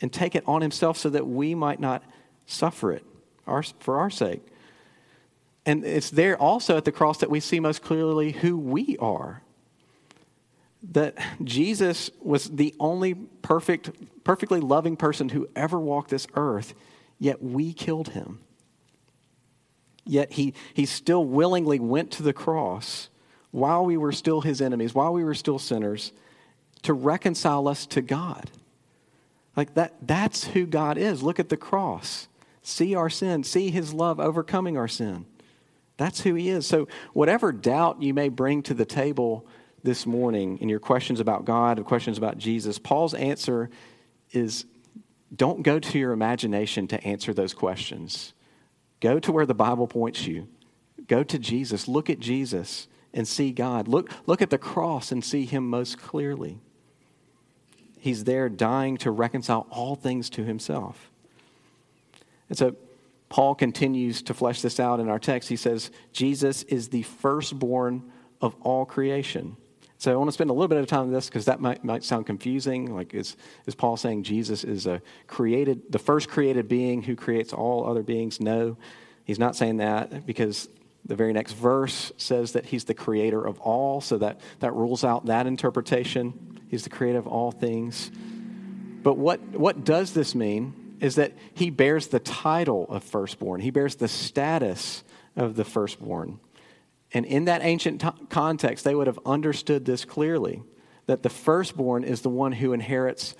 and 0.00 0.10
take 0.10 0.34
it 0.34 0.42
on 0.46 0.62
Himself 0.62 0.96
so 0.96 1.10
that 1.10 1.26
we 1.26 1.54
might 1.54 1.78
not 1.78 2.02
suffer 2.46 2.90
it 2.90 3.04
our, 3.46 3.62
for 3.62 3.98
our 3.98 4.08
sake. 4.08 4.40
And 5.66 5.84
it's 5.84 6.08
there 6.08 6.40
also 6.40 6.78
at 6.78 6.86
the 6.86 6.90
cross 6.90 7.18
that 7.18 7.28
we 7.28 7.38
see 7.38 7.60
most 7.60 7.82
clearly 7.82 8.32
who 8.32 8.56
we 8.56 8.96
are. 8.96 9.42
That 10.92 11.18
Jesus 11.44 12.10
was 12.22 12.48
the 12.48 12.74
only 12.80 13.12
perfect, 13.12 13.90
perfectly 14.24 14.58
loving 14.58 14.96
person 14.96 15.28
who 15.28 15.50
ever 15.54 15.78
walked 15.78 16.08
this 16.08 16.26
earth, 16.34 16.72
yet 17.18 17.42
we 17.42 17.74
killed 17.74 18.08
him. 18.08 18.40
Yet 20.04 20.32
he, 20.32 20.54
he 20.74 20.86
still 20.86 21.24
willingly 21.24 21.78
went 21.78 22.10
to 22.12 22.22
the 22.22 22.32
cross 22.32 23.08
while 23.50 23.84
we 23.84 23.96
were 23.96 24.12
still 24.12 24.40
his 24.40 24.60
enemies, 24.60 24.94
while 24.94 25.12
we 25.12 25.24
were 25.24 25.34
still 25.34 25.58
sinners, 25.58 26.12
to 26.82 26.92
reconcile 26.92 27.68
us 27.68 27.86
to 27.86 28.02
God. 28.02 28.50
Like 29.56 29.74
that, 29.74 29.94
that's 30.02 30.44
who 30.44 30.66
God 30.66 30.98
is. 30.98 31.22
Look 31.22 31.38
at 31.38 31.48
the 31.48 31.56
cross 31.56 32.28
see 32.62 32.94
our 32.94 33.10
sin, 33.10 33.42
see 33.42 33.70
his 33.70 33.92
love 33.92 34.20
overcoming 34.20 34.76
our 34.76 34.88
sin. 34.88 35.26
That's 35.96 36.20
who 36.22 36.34
he 36.34 36.48
is. 36.48 36.66
So, 36.66 36.88
whatever 37.12 37.52
doubt 37.52 38.02
you 38.02 38.14
may 38.14 38.28
bring 38.28 38.62
to 38.64 38.74
the 38.74 38.84
table 38.84 39.46
this 39.82 40.06
morning 40.06 40.58
in 40.58 40.68
your 40.68 40.78
questions 40.78 41.20
about 41.20 41.44
God 41.44 41.76
and 41.76 41.86
questions 41.86 42.18
about 42.18 42.38
Jesus, 42.38 42.78
Paul's 42.78 43.14
answer 43.14 43.68
is 44.30 44.64
don't 45.34 45.62
go 45.62 45.78
to 45.78 45.98
your 45.98 46.12
imagination 46.12 46.86
to 46.88 47.04
answer 47.04 47.34
those 47.34 47.52
questions. 47.52 48.32
Go 49.02 49.18
to 49.18 49.32
where 49.32 49.46
the 49.46 49.52
Bible 49.52 49.88
points 49.88 50.28
you. 50.28 50.46
Go 51.08 51.24
to 51.24 51.36
Jesus. 51.36 51.88
Look 51.88 52.08
at 52.08 52.20
Jesus 52.20 52.86
and 53.12 53.26
see 53.26 53.50
God. 53.50 53.88
Look, 53.88 54.08
look 54.26 54.40
at 54.40 54.50
the 54.50 54.58
cross 54.58 55.10
and 55.10 55.24
see 55.24 55.44
him 55.44 55.68
most 55.68 55.98
clearly. 55.98 56.60
He's 57.98 58.22
there 58.22 58.48
dying 58.48 58.96
to 58.98 59.10
reconcile 59.10 59.66
all 59.70 59.96
things 59.96 60.30
to 60.30 60.44
himself. 60.44 61.10
And 62.48 62.56
so 62.56 62.76
Paul 63.28 63.56
continues 63.56 64.22
to 64.22 64.34
flesh 64.34 64.62
this 64.62 64.78
out 64.78 65.00
in 65.00 65.08
our 65.08 65.18
text. 65.18 65.48
He 65.48 65.56
says, 65.56 65.90
Jesus 66.12 66.62
is 66.62 66.90
the 66.90 67.02
firstborn 67.02 68.04
of 68.40 68.54
all 68.60 68.84
creation. 68.84 69.56
So 70.02 70.12
I 70.12 70.16
want 70.16 70.26
to 70.26 70.32
spend 70.32 70.50
a 70.50 70.52
little 70.52 70.66
bit 70.66 70.78
of 70.78 70.88
time 70.88 71.02
on 71.02 71.12
this 71.12 71.26
because 71.28 71.44
that 71.44 71.60
might, 71.60 71.84
might 71.84 72.02
sound 72.02 72.26
confusing. 72.26 72.92
Like, 72.92 73.14
is, 73.14 73.36
is 73.66 73.76
Paul 73.76 73.96
saying 73.96 74.24
Jesus 74.24 74.64
is 74.64 74.84
a 74.88 75.00
created, 75.28 75.92
the 75.92 76.00
first 76.00 76.28
created 76.28 76.66
being 76.66 77.02
who 77.02 77.14
creates 77.14 77.52
all 77.52 77.88
other 77.88 78.02
beings? 78.02 78.40
No, 78.40 78.76
he's 79.22 79.38
not 79.38 79.54
saying 79.54 79.76
that 79.76 80.26
because 80.26 80.68
the 81.04 81.14
very 81.14 81.32
next 81.32 81.52
verse 81.52 82.10
says 82.16 82.50
that 82.54 82.66
he's 82.66 82.82
the 82.82 82.94
creator 82.94 83.46
of 83.46 83.60
all. 83.60 84.00
So 84.00 84.18
that, 84.18 84.40
that 84.58 84.74
rules 84.74 85.04
out 85.04 85.26
that 85.26 85.46
interpretation. 85.46 86.60
He's 86.66 86.82
the 86.82 86.90
creator 86.90 87.18
of 87.20 87.28
all 87.28 87.52
things. 87.52 88.10
But 89.04 89.18
what, 89.18 89.38
what 89.50 89.84
does 89.84 90.14
this 90.14 90.34
mean? 90.34 90.74
is 90.98 91.16
that 91.16 91.32
he 91.54 91.68
bears 91.68 92.06
the 92.06 92.20
title 92.20 92.86
of 92.88 93.02
firstborn, 93.02 93.60
he 93.60 93.70
bears 93.70 93.96
the 93.96 94.06
status 94.06 95.02
of 95.36 95.56
the 95.56 95.64
firstborn. 95.64 96.38
And 97.14 97.26
in 97.26 97.44
that 97.44 97.62
ancient 97.62 98.00
t- 98.00 98.08
context, 98.30 98.84
they 98.84 98.94
would 98.94 99.06
have 99.06 99.18
understood 99.26 99.84
this 99.84 100.04
clearly 100.04 100.62
that 101.06 101.22
the 101.22 101.28
firstborn 101.28 102.04
is 102.04 102.22
the 102.22 102.30
one 102.30 102.52
who 102.52 102.72
inherits 102.72 103.34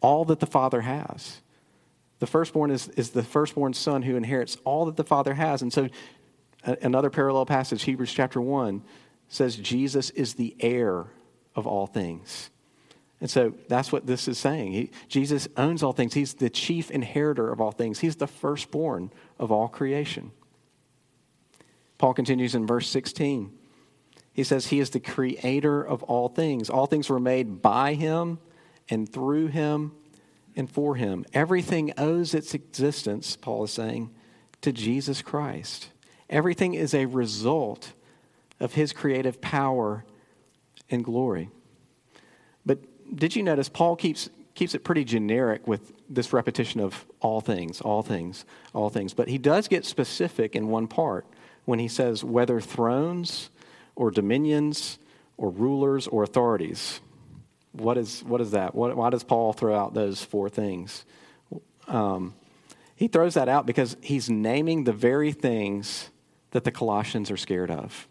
all 0.00 0.24
that 0.26 0.40
the 0.40 0.46
father 0.46 0.82
has. 0.82 1.40
The 2.18 2.26
firstborn 2.26 2.70
is, 2.70 2.88
is 2.90 3.10
the 3.10 3.22
firstborn 3.22 3.74
son 3.74 4.02
who 4.02 4.16
inherits 4.16 4.56
all 4.64 4.86
that 4.86 4.96
the 4.96 5.04
father 5.04 5.34
has. 5.34 5.62
And 5.62 5.72
so, 5.72 5.88
a, 6.64 6.76
another 6.82 7.10
parallel 7.10 7.46
passage, 7.46 7.82
Hebrews 7.82 8.12
chapter 8.12 8.40
1, 8.40 8.82
says 9.28 9.56
Jesus 9.56 10.10
is 10.10 10.34
the 10.34 10.56
heir 10.60 11.06
of 11.54 11.66
all 11.66 11.86
things. 11.86 12.50
And 13.20 13.30
so 13.30 13.54
that's 13.68 13.90
what 13.90 14.06
this 14.06 14.28
is 14.28 14.38
saying. 14.38 14.72
He, 14.72 14.90
Jesus 15.08 15.48
owns 15.56 15.82
all 15.82 15.92
things. 15.92 16.14
He's 16.14 16.34
the 16.34 16.50
chief 16.50 16.90
inheritor 16.90 17.50
of 17.50 17.60
all 17.60 17.72
things. 17.72 18.00
He's 18.00 18.16
the 18.16 18.26
firstborn 18.26 19.10
of 19.38 19.50
all 19.50 19.68
creation. 19.68 20.32
Paul 21.98 22.14
continues 22.14 22.54
in 22.54 22.66
verse 22.66 22.88
16. 22.88 23.52
He 24.32 24.44
says, 24.44 24.66
He 24.66 24.80
is 24.80 24.90
the 24.90 25.00
creator 25.00 25.82
of 25.82 26.02
all 26.04 26.28
things. 26.28 26.68
All 26.68 26.86
things 26.86 27.08
were 27.08 27.20
made 27.20 27.62
by 27.62 27.94
Him 27.94 28.38
and 28.88 29.10
through 29.10 29.48
Him 29.48 29.92
and 30.54 30.70
for 30.70 30.96
Him. 30.96 31.24
Everything 31.32 31.92
owes 31.96 32.34
its 32.34 32.54
existence, 32.54 33.36
Paul 33.36 33.64
is 33.64 33.70
saying, 33.70 34.10
to 34.60 34.72
Jesus 34.72 35.22
Christ. 35.22 35.90
Everything 36.28 36.74
is 36.74 36.92
a 36.92 37.06
result 37.06 37.92
of 38.60 38.74
His 38.74 38.92
creative 38.92 39.40
power 39.40 40.04
and 40.90 41.04
glory 41.04 41.50
But 42.64 42.78
did 43.14 43.34
you 43.34 43.42
notice 43.42 43.68
Paul 43.68 43.96
keeps 43.96 44.28
keeps 44.56 44.74
it 44.74 44.82
pretty 44.82 45.04
generic 45.04 45.66
with 45.68 45.92
this 46.08 46.32
repetition 46.32 46.80
of 46.80 47.04
all 47.20 47.40
things, 47.40 47.80
all 47.82 48.02
things, 48.02 48.44
all 48.74 48.88
things. 48.88 49.14
But 49.14 49.28
he 49.28 49.38
does 49.38 49.68
get 49.68 49.84
specific 49.84 50.56
in 50.56 50.68
one 50.68 50.88
part 50.88 51.26
when 51.66 51.78
he 51.78 51.88
says 51.88 52.24
whether 52.24 52.60
thrones 52.60 53.50
or 53.94 54.10
dominions 54.10 54.98
or 55.36 55.50
rulers 55.50 56.06
or 56.06 56.22
authorities. 56.22 57.00
What 57.72 57.98
is, 57.98 58.24
what 58.24 58.40
is 58.40 58.52
that? 58.52 58.74
What, 58.74 58.96
why 58.96 59.10
does 59.10 59.22
Paul 59.22 59.52
throw 59.52 59.76
out 59.76 59.92
those 59.92 60.24
four 60.24 60.48
things? 60.48 61.04
Um, 61.86 62.34
he 62.94 63.08
throws 63.08 63.34
that 63.34 63.48
out 63.48 63.66
because 63.66 63.96
he's 64.00 64.30
naming 64.30 64.84
the 64.84 64.92
very 64.92 65.32
things 65.32 66.10
that 66.52 66.64
the 66.64 66.70
Colossians 66.70 67.30
are 67.30 67.36
scared 67.36 67.70
of. 67.70 68.08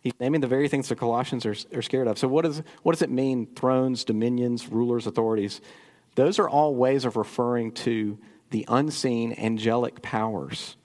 He's 0.00 0.14
naming 0.20 0.40
the 0.40 0.46
very 0.46 0.68
things 0.68 0.88
the 0.88 0.96
Colossians 0.96 1.44
are, 1.44 1.56
are 1.76 1.82
scared 1.82 2.06
of. 2.06 2.18
So, 2.18 2.28
what, 2.28 2.46
is, 2.46 2.62
what 2.82 2.92
does 2.92 3.02
it 3.02 3.10
mean, 3.10 3.46
thrones, 3.54 4.04
dominions, 4.04 4.68
rulers, 4.68 5.06
authorities? 5.06 5.60
Those 6.14 6.38
are 6.38 6.48
all 6.48 6.74
ways 6.74 7.04
of 7.04 7.16
referring 7.16 7.72
to 7.72 8.18
the 8.50 8.64
unseen 8.68 9.34
angelic 9.36 10.00
powers. 10.00 10.76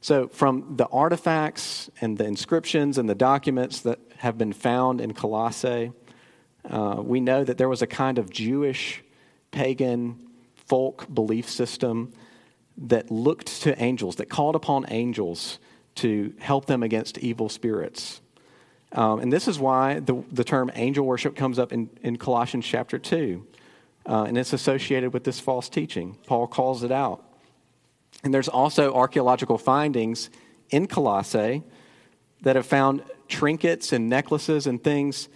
So, 0.00 0.28
from 0.28 0.76
the 0.76 0.86
artifacts 0.86 1.90
and 2.00 2.18
the 2.18 2.24
inscriptions 2.24 2.98
and 2.98 3.08
the 3.08 3.14
documents 3.14 3.80
that 3.80 3.98
have 4.18 4.38
been 4.38 4.52
found 4.52 5.00
in 5.00 5.14
Colossae, 5.14 5.92
uh, 6.68 6.96
we 6.98 7.20
know 7.20 7.44
that 7.44 7.58
there 7.58 7.68
was 7.68 7.82
a 7.82 7.86
kind 7.86 8.18
of 8.18 8.30
Jewish, 8.30 9.02
pagan, 9.50 10.18
folk 10.54 11.06
belief 11.12 11.48
system 11.48 12.12
that 12.76 13.10
looked 13.10 13.62
to 13.62 13.80
angels, 13.82 14.16
that 14.16 14.26
called 14.26 14.54
upon 14.54 14.84
angels 14.88 15.58
to 15.96 16.34
help 16.38 16.66
them 16.66 16.82
against 16.82 17.18
evil 17.18 17.48
spirits. 17.48 18.20
Um, 18.92 19.20
and 19.20 19.32
this 19.32 19.48
is 19.48 19.58
why 19.58 20.00
the, 20.00 20.22
the 20.30 20.44
term 20.44 20.70
angel 20.74 21.04
worship 21.06 21.34
comes 21.34 21.58
up 21.58 21.72
in, 21.72 21.90
in 22.02 22.16
Colossians 22.16 22.66
chapter 22.66 22.98
2. 22.98 23.46
Uh, 24.08 24.24
and 24.24 24.38
it's 24.38 24.52
associated 24.52 25.12
with 25.12 25.24
this 25.24 25.40
false 25.40 25.68
teaching. 25.68 26.16
Paul 26.26 26.46
calls 26.46 26.82
it 26.82 26.92
out. 26.92 27.24
And 28.24 28.32
there's 28.32 28.48
also 28.48 28.94
archaeological 28.94 29.58
findings 29.58 30.30
in 30.70 30.86
Colossae 30.86 31.62
that 32.42 32.56
have 32.56 32.66
found 32.66 33.02
trinkets 33.28 33.92
and 33.92 34.08
necklaces 34.08 34.66
and 34.66 34.82
things 34.82 35.28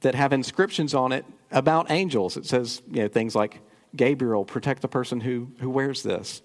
that 0.00 0.14
have 0.14 0.32
inscriptions 0.32 0.94
on 0.94 1.12
it 1.12 1.24
about 1.50 1.90
angels. 1.90 2.36
It 2.36 2.46
says, 2.46 2.82
you 2.90 3.02
know, 3.02 3.08
things 3.08 3.34
like 3.34 3.60
Gabriel, 3.96 4.44
protect 4.44 4.82
the 4.82 4.88
person 4.88 5.20
who, 5.20 5.50
who 5.60 5.70
wears 5.70 6.02
this. 6.02 6.42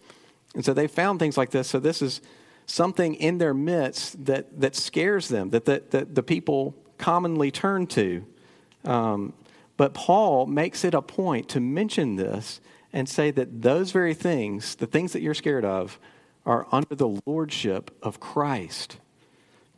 And 0.56 0.64
so 0.64 0.74
they 0.74 0.88
found 0.88 1.20
things 1.20 1.38
like 1.38 1.52
this. 1.52 1.68
So 1.68 1.80
this 1.80 2.02
is 2.02 2.22
something 2.66 3.16
in 3.16 3.38
their 3.38 3.54
midst 3.54 4.26
that, 4.26 4.60
that 4.60 4.76
scares 4.76 5.28
them, 5.28 5.50
that, 5.50 5.66
that, 5.66 5.92
that 5.92 6.16
the 6.16 6.24
people 6.24 6.76
commonly 6.98 7.52
turn 7.52 7.88
to. 7.88 8.26
Um, 8.86 9.34
but 9.78 9.94
Paul 9.94 10.46
makes 10.46 10.84
it 10.84 10.94
a 10.94 11.02
point 11.02 11.50
to 11.50 11.60
mention 11.60 12.16
this 12.16 12.62
and 12.94 13.10
say 13.10 13.32
that 13.32 13.64
those 13.64 13.92
very 13.92 14.14
things, 14.14 14.76
the 14.76 14.86
things 14.86 15.14
that 15.14 15.22
you're 15.22 15.34
scared 15.34 15.66
of, 15.66 16.00
are 16.46 16.68
under 16.72 16.94
the 16.96 17.20
lordship 17.26 17.92
of 18.02 18.20
Christ. 18.20 18.98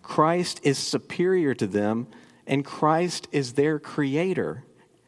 Christ 0.03 0.59
is 0.63 0.77
superior 0.77 1.53
to 1.55 1.65
them, 1.65 2.07
and 2.45 2.65
Christ 2.65 3.27
is 3.31 3.53
their 3.53 3.79
creator. 3.79 4.63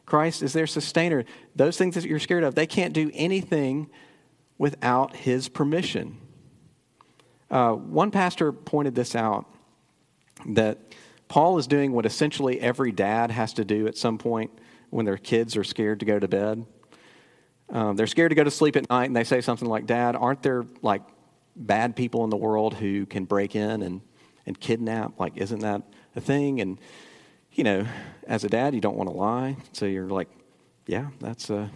Christ 0.05 0.41
is 0.41 0.53
their 0.53 0.67
sustainer. 0.67 1.25
Those 1.55 1.77
things 1.77 1.95
that 1.95 2.05
you're 2.05 2.19
scared 2.19 2.43
of, 2.43 2.55
they 2.55 2.65
can't 2.65 2.93
do 2.93 3.11
anything 3.13 3.89
without 4.57 5.15
his 5.15 5.49
permission. 5.49 6.17
Uh, 7.51 7.73
one 7.73 8.11
pastor 8.11 8.51
pointed 8.51 8.95
this 8.95 9.15
out 9.15 9.45
that 10.45 10.79
Paul 11.27 11.57
is 11.57 11.67
doing 11.67 11.91
what 11.91 12.05
essentially 12.05 12.59
every 12.59 12.91
dad 12.91 13.31
has 13.31 13.53
to 13.53 13.65
do 13.65 13.87
at 13.87 13.97
some 13.97 14.17
point 14.17 14.51
when 14.89 15.05
their 15.05 15.17
kids 15.17 15.57
are 15.57 15.63
scared 15.63 15.99
to 15.99 16.05
go 16.05 16.19
to 16.19 16.27
bed. 16.27 16.65
Um, 17.69 17.95
they're 17.95 18.07
scared 18.07 18.31
to 18.31 18.36
go 18.36 18.43
to 18.43 18.51
sleep 18.51 18.75
at 18.75 18.89
night, 18.89 19.05
and 19.05 19.15
they 19.15 19.24
say 19.24 19.41
something 19.41 19.67
like, 19.67 19.86
Dad, 19.86 20.15
aren't 20.15 20.41
there 20.41 20.65
like 20.81 21.01
bad 21.55 21.95
people 21.95 22.24
in 22.24 22.29
the 22.29 22.38
world 22.38 22.74
who 22.74 23.05
can 23.05 23.25
break 23.25 23.55
in 23.55 23.81
and, 23.81 24.01
and 24.45 24.59
kidnap? 24.59 25.19
Like, 25.19 25.38
isn't 25.38 25.59
that 25.59 25.81
a 26.15 26.21
thing? 26.21 26.62
And, 26.62 26.79
you 27.51 27.63
know, 27.63 27.86
as 28.25 28.43
a 28.43 28.50
dad, 28.50 28.74
you 28.74 28.81
don't 28.81 28.95
want 28.95 29.09
to 29.09 29.15
lie. 29.15 29.57
So 29.74 29.86
you're 29.86 30.09
like, 30.09 30.29
yeah, 30.86 31.07
that's 31.19 31.50
a, 31.50 31.69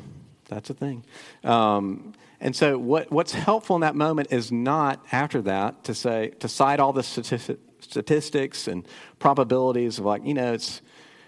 that's 0.48 0.69
a 0.69 0.74
thing. 0.74 1.03
Um, 1.43 2.13
and 2.39 2.55
so, 2.55 2.77
what, 2.77 3.12
what's 3.12 3.33
helpful 3.33 3.75
in 3.75 3.81
that 3.81 3.95
moment 3.95 4.31
is 4.31 4.51
not 4.51 5.05
after 5.12 5.41
that 5.43 5.83
to 5.83 5.93
say, 5.93 6.29
to 6.39 6.48
cite 6.48 6.79
all 6.79 6.93
the 6.93 7.03
statistics 7.03 8.67
and 8.67 8.88
probabilities 9.19 10.00
of 10.00 10.05
like, 10.05 10.25
you 10.25 10.33
know, 10.33 10.53
it's 10.53 10.81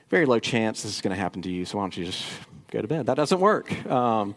very 0.10 0.26
low 0.26 0.40
chance 0.40 0.84
this 0.84 0.96
is 0.96 1.02
going 1.02 1.16
to 1.16 1.20
happen 1.20 1.42
to 1.42 1.50
you, 1.50 1.66
so 1.66 1.78
why 1.78 1.84
don't 1.84 1.98
you 1.98 2.06
just 2.06 2.26
go 2.74 2.82
to 2.82 2.88
bed? 2.88 3.06
That 3.06 3.16
doesn't 3.16 3.40
work. 3.40 3.86
Um, 3.86 4.36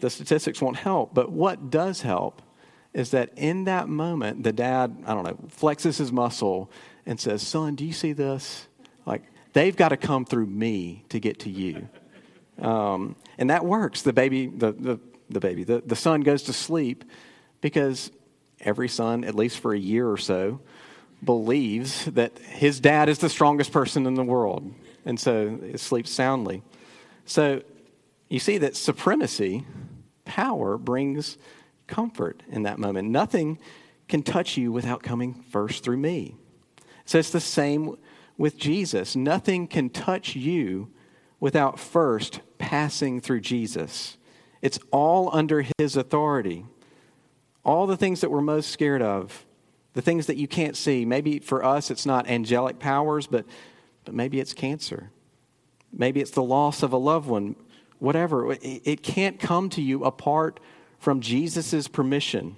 the 0.00 0.10
statistics 0.10 0.60
won't 0.60 0.76
help. 0.76 1.14
But 1.14 1.30
what 1.30 1.70
does 1.70 2.02
help 2.02 2.42
is 2.92 3.10
that 3.12 3.30
in 3.36 3.64
that 3.64 3.88
moment, 3.88 4.42
the 4.42 4.52
dad, 4.52 5.04
I 5.06 5.14
don't 5.14 5.24
know, 5.24 5.38
flexes 5.56 5.98
his 5.98 6.10
muscle 6.10 6.70
and 7.06 7.20
says, 7.20 7.46
Son, 7.46 7.74
do 7.74 7.84
you 7.84 7.92
see 7.92 8.12
this? 8.12 8.66
Like, 9.06 9.22
they've 9.52 9.76
got 9.76 9.90
to 9.90 9.96
come 9.96 10.24
through 10.24 10.46
me 10.46 11.04
to 11.10 11.20
get 11.20 11.40
to 11.40 11.50
you. 11.50 11.88
Um, 12.60 13.14
and 13.38 13.50
that 13.50 13.64
works. 13.64 14.02
The 14.02 14.12
baby, 14.12 14.46
the, 14.46 14.72
the 14.72 15.00
the 15.30 15.40
baby. 15.40 15.64
The, 15.64 15.82
the 15.84 15.96
son 15.96 16.20
goes 16.20 16.42
to 16.44 16.52
sleep 16.52 17.04
because 17.60 18.10
every 18.60 18.88
son, 18.88 19.24
at 19.24 19.34
least 19.34 19.60
for 19.60 19.72
a 19.72 19.78
year 19.78 20.10
or 20.10 20.18
so, 20.18 20.60
believes 21.22 22.04
that 22.06 22.38
his 22.38 22.80
dad 22.80 23.08
is 23.08 23.18
the 23.18 23.28
strongest 23.28 23.72
person 23.72 24.06
in 24.06 24.14
the 24.14 24.24
world. 24.24 24.74
And 25.04 25.18
so 25.18 25.58
it 25.62 25.80
sleeps 25.80 26.10
soundly. 26.10 26.62
So 27.24 27.62
you 28.28 28.38
see 28.38 28.58
that 28.58 28.76
supremacy, 28.76 29.64
power, 30.24 30.78
brings 30.78 31.38
comfort 31.86 32.42
in 32.48 32.62
that 32.62 32.78
moment. 32.78 33.10
Nothing 33.10 33.58
can 34.08 34.22
touch 34.22 34.56
you 34.56 34.72
without 34.72 35.02
coming 35.02 35.34
first 35.34 35.84
through 35.84 35.96
me. 35.96 36.36
So 37.04 37.18
it's 37.18 37.30
the 37.30 37.40
same 37.40 37.96
with 38.38 38.56
Jesus. 38.56 39.16
Nothing 39.16 39.66
can 39.66 39.90
touch 39.90 40.34
you 40.34 40.90
without 41.40 41.78
first 41.78 42.40
passing 42.58 43.20
through 43.20 43.40
Jesus. 43.40 44.16
It's 44.62 44.78
all 44.90 45.30
under 45.32 45.64
his 45.78 45.96
authority. 45.96 46.64
All 47.64 47.86
the 47.86 47.96
things 47.96 48.20
that 48.20 48.30
we're 48.30 48.40
most 48.40 48.70
scared 48.70 49.02
of, 49.02 49.44
the 49.94 50.02
things 50.02 50.26
that 50.26 50.36
you 50.36 50.46
can't 50.46 50.76
see. 50.76 51.04
Maybe 51.04 51.38
for 51.38 51.64
us 51.64 51.90
it's 51.90 52.06
not 52.06 52.28
angelic 52.28 52.78
powers, 52.78 53.26
but, 53.26 53.44
but 54.04 54.14
maybe 54.14 54.38
it's 54.38 54.52
cancer. 54.52 55.10
Maybe 55.92 56.20
it's 56.20 56.30
the 56.30 56.42
loss 56.42 56.82
of 56.82 56.92
a 56.92 56.96
loved 56.96 57.28
one. 57.28 57.56
Whatever. 57.98 58.56
It, 58.62 59.02
can't 59.02 59.38
come 59.38 59.68
to 59.70 59.82
you 59.82 60.04
apart 60.04 60.60
from 60.98 61.20
Jesus' 61.20 61.88
permission. 61.88 62.56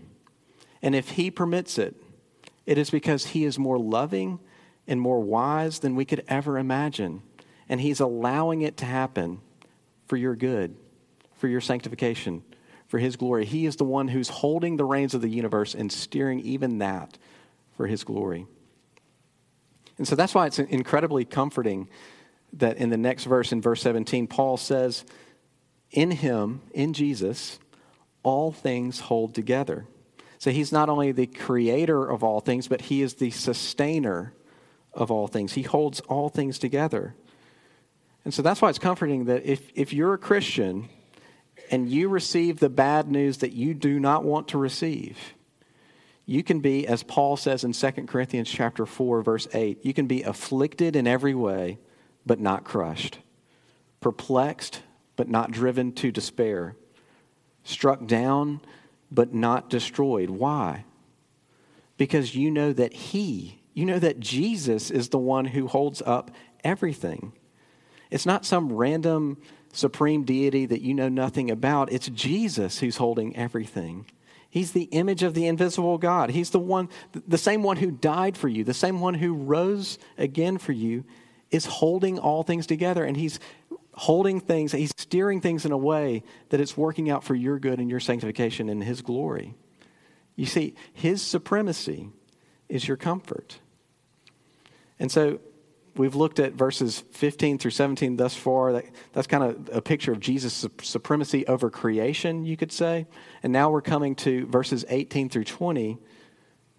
And 0.82 0.94
if 0.94 1.10
he 1.10 1.30
permits 1.30 1.78
it, 1.78 1.96
it 2.66 2.78
is 2.78 2.90
because 2.90 3.26
he 3.26 3.44
is 3.44 3.58
more 3.58 3.78
loving 3.78 4.38
and 4.86 5.00
more 5.00 5.20
wise 5.20 5.80
than 5.80 5.96
we 5.96 6.04
could 6.04 6.24
ever 6.28 6.58
imagine. 6.58 7.22
And 7.68 7.80
he's 7.80 8.00
allowing 8.00 8.62
it 8.62 8.76
to 8.78 8.84
happen 8.84 9.40
for 10.06 10.16
your 10.16 10.36
good 10.36 10.76
for 11.42 11.48
your 11.48 11.60
sanctification, 11.60 12.44
for 12.86 13.00
His 13.00 13.16
glory. 13.16 13.44
He 13.44 13.66
is 13.66 13.74
the 13.74 13.82
one 13.82 14.06
who's 14.06 14.28
holding 14.28 14.76
the 14.76 14.84
reins 14.84 15.12
of 15.12 15.22
the 15.22 15.28
universe 15.28 15.74
and 15.74 15.90
steering 15.90 16.38
even 16.38 16.78
that 16.78 17.18
for 17.76 17.88
His 17.88 18.04
glory. 18.04 18.46
And 19.98 20.06
so 20.06 20.14
that's 20.14 20.36
why 20.36 20.46
it's 20.46 20.60
incredibly 20.60 21.24
comforting 21.24 21.88
that 22.54 22.76
in 22.76 22.90
the 22.90 22.96
next 22.96 23.24
verse, 23.24 23.52
in 23.52 23.60
verse 23.60 23.82
17, 23.82 24.26
Paul 24.26 24.56
says, 24.56 25.04
In 25.90 26.10
Him, 26.10 26.60
in 26.72 26.92
Jesus, 26.92 27.58
all 28.22 28.52
things 28.52 29.00
hold 29.00 29.34
together. 29.34 29.86
So 30.38 30.50
he's 30.50 30.72
not 30.72 30.88
only 30.88 31.12
the 31.12 31.26
creator 31.26 32.04
of 32.04 32.24
all 32.24 32.40
things, 32.40 32.66
but 32.66 32.80
he 32.80 33.02
is 33.02 33.14
the 33.14 33.30
sustainer 33.30 34.34
of 34.92 35.10
all 35.10 35.28
things. 35.28 35.52
He 35.52 35.62
holds 35.62 36.00
all 36.00 36.28
things 36.28 36.58
together. 36.58 37.14
And 38.24 38.34
so 38.34 38.42
that's 38.42 38.60
why 38.60 38.68
it's 38.68 38.78
comforting 38.78 39.26
that 39.26 39.44
if, 39.44 39.70
if 39.74 39.92
you're 39.92 40.14
a 40.14 40.18
Christian, 40.18 40.88
and 41.70 41.88
you 41.88 42.08
receive 42.08 42.60
the 42.60 42.68
bad 42.68 43.10
news 43.10 43.38
that 43.38 43.52
you 43.52 43.74
do 43.74 43.98
not 43.98 44.24
want 44.24 44.48
to 44.48 44.58
receive, 44.58 45.18
you 46.26 46.42
can 46.42 46.60
be, 46.60 46.86
as 46.86 47.02
Paul 47.02 47.36
says 47.36 47.64
in 47.64 47.72
2 47.72 47.90
Corinthians 48.06 48.50
chapter 48.50 48.86
4, 48.86 49.22
verse 49.22 49.48
8, 49.52 49.84
you 49.84 49.94
can 49.94 50.06
be 50.06 50.22
afflicted 50.22 50.94
in 50.94 51.06
every 51.06 51.34
way, 51.34 51.78
but 52.24 52.40
not 52.40 52.64
crushed, 52.64 53.18
perplexed, 54.00 54.82
but 55.16 55.28
not 55.28 55.50
driven 55.50 55.92
to 55.92 56.10
despair, 56.10 56.76
struck 57.64 58.06
down, 58.06 58.60
but 59.10 59.34
not 59.34 59.70
destroyed. 59.70 60.30
Why? 60.30 60.84
Because 61.96 62.34
you 62.34 62.50
know 62.50 62.72
that 62.72 62.92
He, 62.92 63.60
you 63.74 63.84
know 63.84 63.98
that 63.98 64.20
Jesus 64.20 64.90
is 64.90 65.08
the 65.08 65.18
one 65.18 65.46
who 65.46 65.66
holds 65.66 66.02
up 66.04 66.30
everything. 66.64 67.32
It's 68.10 68.26
not 68.26 68.44
some 68.44 68.72
random 68.72 69.38
supreme 69.72 70.24
deity 70.24 70.66
that 70.66 70.82
you 70.82 70.94
know 70.94 71.08
nothing 71.08 71.50
about. 71.50 71.92
It's 71.92 72.08
Jesus 72.08 72.78
who's 72.78 72.98
holding 72.98 73.34
everything. 73.36 74.06
He's 74.50 74.72
the 74.72 74.82
image 74.84 75.22
of 75.22 75.32
the 75.32 75.46
invisible 75.46 75.96
God. 75.96 76.28
He's 76.30 76.50
the 76.50 76.58
one, 76.58 76.90
the 77.26 77.38
same 77.38 77.62
one 77.62 77.78
who 77.78 77.90
died 77.90 78.36
for 78.36 78.48
you, 78.48 78.64
the 78.64 78.74
same 78.74 79.00
one 79.00 79.14
who 79.14 79.32
rose 79.32 79.98
again 80.18 80.58
for 80.58 80.72
you, 80.72 81.04
is 81.52 81.66
holding 81.66 82.18
all 82.18 82.42
things 82.42 82.66
together. 82.66 83.04
And 83.04 83.16
He's 83.16 83.38
holding 83.94 84.40
things, 84.40 84.72
He's 84.72 84.92
steering 84.96 85.40
things 85.40 85.64
in 85.64 85.70
a 85.70 85.78
way 85.78 86.24
that 86.48 86.60
it's 86.60 86.76
working 86.76 87.10
out 87.10 87.22
for 87.22 87.34
your 87.34 87.58
good 87.58 87.78
and 87.78 87.88
your 87.88 88.00
sanctification 88.00 88.68
and 88.68 88.82
His 88.82 89.02
glory. 89.02 89.54
You 90.34 90.46
see, 90.46 90.74
His 90.92 91.22
supremacy 91.22 92.08
is 92.68 92.88
your 92.88 92.96
comfort. 92.96 93.58
And 94.98 95.12
so 95.12 95.40
we've 95.96 96.14
looked 96.14 96.38
at 96.38 96.52
verses 96.52 97.04
15 97.12 97.58
through 97.58 97.70
17 97.72 98.16
thus 98.16 98.34
far. 98.34 98.72
That, 98.72 98.84
that's 99.12 99.26
kind 99.26 99.44
of 99.44 99.68
a 99.72 99.82
picture 99.82 100.12
of 100.12 100.20
Jesus' 100.20 100.66
supremacy 100.80 101.46
over 101.46 101.70
creation, 101.70 102.44
you 102.44 102.56
could 102.56 102.72
say. 102.72 103.06
And 103.42 103.52
now 103.52 103.70
we're 103.70 103.82
coming 103.82 104.14
to 104.16 104.46
verses 104.46 104.84
18 104.88 105.28
through 105.28 105.44
20, 105.44 105.98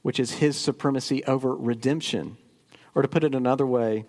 which 0.02 0.20
is 0.20 0.32
his 0.32 0.58
supremacy 0.58 1.24
over 1.26 1.56
redemption. 1.56 2.38
Or 2.96 3.02
to 3.02 3.08
put 3.08 3.24
it 3.24 3.36
another 3.36 3.66
way, 3.66 4.06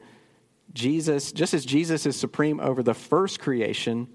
Jesus, 0.72 1.32
just 1.32 1.54
as 1.54 1.64
Jesus 1.64 2.06
is 2.06 2.16
supreme 2.16 2.60
over 2.60 2.82
the 2.82 2.94
first 2.94 3.40
creation, 3.40 4.08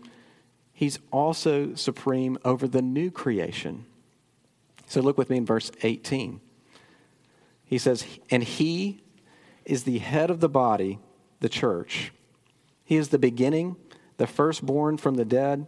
he's 0.73 0.99
also 1.11 1.75
supreme 1.75 2.37
over 2.43 2.67
the 2.67 2.81
new 2.81 3.11
creation. 3.11 3.85
So 4.87 5.01
look 5.01 5.17
with 5.17 5.29
me 5.29 5.37
in 5.37 5.45
verse 5.45 5.71
18. 5.83 6.41
He 7.63 7.77
says, 7.77 8.05
And 8.29 8.43
he 8.43 9.03
is 9.63 9.83
the 9.83 9.99
head 9.99 10.31
of 10.31 10.39
the 10.39 10.49
body, 10.49 10.99
the 11.39 11.49
church. 11.49 12.11
He 12.83 12.95
is 12.95 13.09
the 13.09 13.19
beginning, 13.19 13.75
the 14.17 14.25
firstborn 14.25 14.97
from 14.97 15.15
the 15.15 15.25
dead, 15.25 15.67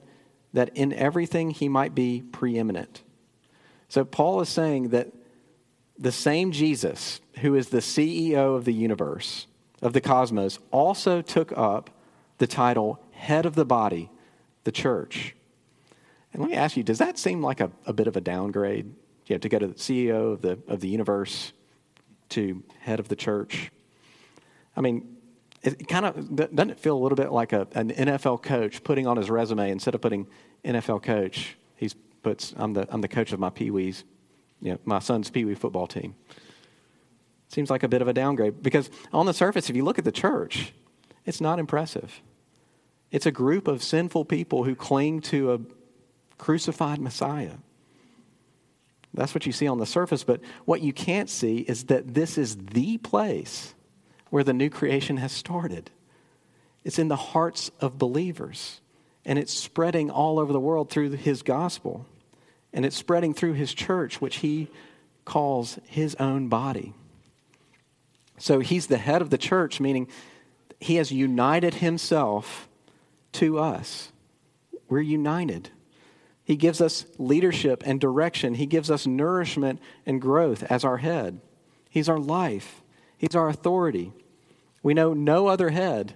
that 0.53 0.75
in 0.75 0.91
everything 0.91 1.51
he 1.51 1.69
might 1.69 1.93
be 1.93 2.23
preeminent. 2.31 3.03
So 3.87 4.03
Paul 4.03 4.41
is 4.41 4.49
saying 4.49 4.89
that 4.89 5.11
the 5.97 6.11
same 6.11 6.51
Jesus, 6.51 7.21
who 7.41 7.53
is 7.55 7.69
the 7.69 7.77
CEO 7.77 8.55
of 8.55 8.65
the 8.65 8.73
universe, 8.73 9.45
of 9.81 9.93
the 9.93 10.01
cosmos, 10.01 10.59
also 10.71 11.21
took 11.21 11.55
up 11.57 11.89
the 12.37 12.47
title 12.47 13.03
head 13.11 13.45
of 13.45 13.55
the 13.55 13.65
body, 13.65 14.09
the 14.63 14.71
church. 14.71 15.35
And 16.33 16.41
let 16.41 16.51
me 16.51 16.57
ask 16.57 16.77
you, 16.77 16.83
does 16.83 16.99
that 16.99 17.17
seem 17.17 17.41
like 17.41 17.59
a, 17.59 17.71
a 17.85 17.93
bit 17.93 18.07
of 18.07 18.15
a 18.15 18.21
downgrade? 18.21 18.93
You 19.27 19.33
have 19.33 19.41
to 19.41 19.49
go 19.49 19.59
to 19.59 19.67
the 19.67 19.73
CEO 19.73 20.33
of 20.33 20.41
the, 20.41 20.59
of 20.67 20.79
the 20.79 20.87
universe 20.87 21.53
to 22.29 22.63
head 22.79 22.99
of 22.99 23.07
the 23.07 23.15
church. 23.15 23.71
I 24.75 24.81
mean, 24.81 25.17
it 25.63 25.87
kind 25.87 26.05
of 26.05 26.35
doesn't 26.35 26.71
it 26.71 26.79
feel 26.79 26.97
a 26.97 27.01
little 27.01 27.15
bit 27.15 27.31
like 27.31 27.53
a, 27.53 27.67
an 27.73 27.91
NFL 27.91 28.41
coach 28.41 28.83
putting 28.83 29.05
on 29.05 29.17
his 29.17 29.29
resume 29.29 29.69
instead 29.69 29.93
of 29.93 30.01
putting 30.01 30.27
NFL 30.65 31.03
coach, 31.03 31.55
he 31.75 31.89
puts 32.23 32.53
I'm 32.57 32.73
the 32.73 32.87
I'm 32.89 33.01
the 33.01 33.07
coach 33.07 33.31
of 33.31 33.39
my 33.39 33.49
pee 33.49 33.69
wees, 33.69 34.03
you 34.61 34.71
know, 34.71 34.79
my 34.85 34.99
son's 34.99 35.29
pee 35.29 35.45
wee 35.45 35.55
football 35.55 35.87
team. 35.87 36.15
Seems 37.51 37.69
like 37.69 37.83
a 37.83 37.89
bit 37.89 38.01
of 38.01 38.07
a 38.07 38.13
downgrade 38.13 38.63
because 38.63 38.89
on 39.11 39.25
the 39.25 39.33
surface, 39.33 39.69
if 39.69 39.75
you 39.75 39.83
look 39.83 39.99
at 39.99 40.05
the 40.05 40.11
church, 40.11 40.71
it's 41.25 41.41
not 41.41 41.59
impressive. 41.59 42.21
It's 43.11 43.25
a 43.25 43.31
group 43.31 43.67
of 43.67 43.83
sinful 43.83 44.23
people 44.23 44.63
who 44.63 44.73
cling 44.73 45.19
to 45.23 45.53
a 45.53 45.59
crucified 46.37 46.99
Messiah. 46.99 47.55
That's 49.13 49.33
what 49.33 49.45
you 49.45 49.51
see 49.51 49.67
on 49.67 49.79
the 49.79 49.85
surface, 49.85 50.23
but 50.23 50.39
what 50.63 50.79
you 50.79 50.93
can't 50.93 51.29
see 51.29 51.57
is 51.57 51.83
that 51.85 52.13
this 52.13 52.37
is 52.37 52.55
the 52.55 52.97
place 52.99 53.75
where 54.29 54.45
the 54.45 54.53
new 54.53 54.69
creation 54.69 55.17
has 55.17 55.33
started. 55.33 55.91
It's 56.85 56.99
in 56.99 57.09
the 57.09 57.17
hearts 57.17 57.69
of 57.81 57.97
believers, 57.97 58.79
and 59.25 59.37
it's 59.37 59.53
spreading 59.53 60.09
all 60.09 60.39
over 60.39 60.53
the 60.53 60.59
world 60.61 60.89
through 60.89 61.09
his 61.11 61.41
gospel, 61.41 62.05
and 62.71 62.85
it's 62.85 62.95
spreading 62.95 63.33
through 63.33 63.53
his 63.53 63.73
church, 63.73 64.21
which 64.21 64.37
he 64.37 64.69
calls 65.25 65.77
his 65.83 66.15
own 66.15 66.47
body. 66.47 66.93
So 68.41 68.59
he's 68.59 68.87
the 68.87 68.97
head 68.97 69.21
of 69.21 69.29
the 69.29 69.37
church, 69.37 69.79
meaning 69.79 70.07
he 70.79 70.95
has 70.95 71.11
united 71.11 71.75
himself 71.75 72.67
to 73.33 73.59
us. 73.59 74.11
We're 74.89 75.01
united. 75.01 75.69
He 76.43 76.55
gives 76.55 76.81
us 76.81 77.05
leadership 77.19 77.83
and 77.85 78.01
direction. 78.01 78.55
He 78.55 78.65
gives 78.65 78.89
us 78.89 79.05
nourishment 79.05 79.79
and 80.07 80.19
growth 80.19 80.63
as 80.63 80.83
our 80.83 80.97
head. 80.97 81.39
He's 81.89 82.09
our 82.09 82.19
life. 82.19 82.81
He's 83.17 83.35
our 83.35 83.47
authority. 83.47 84.11
We 84.81 84.95
know 84.95 85.13
no 85.13 85.45
other 85.47 85.69
head 85.69 86.15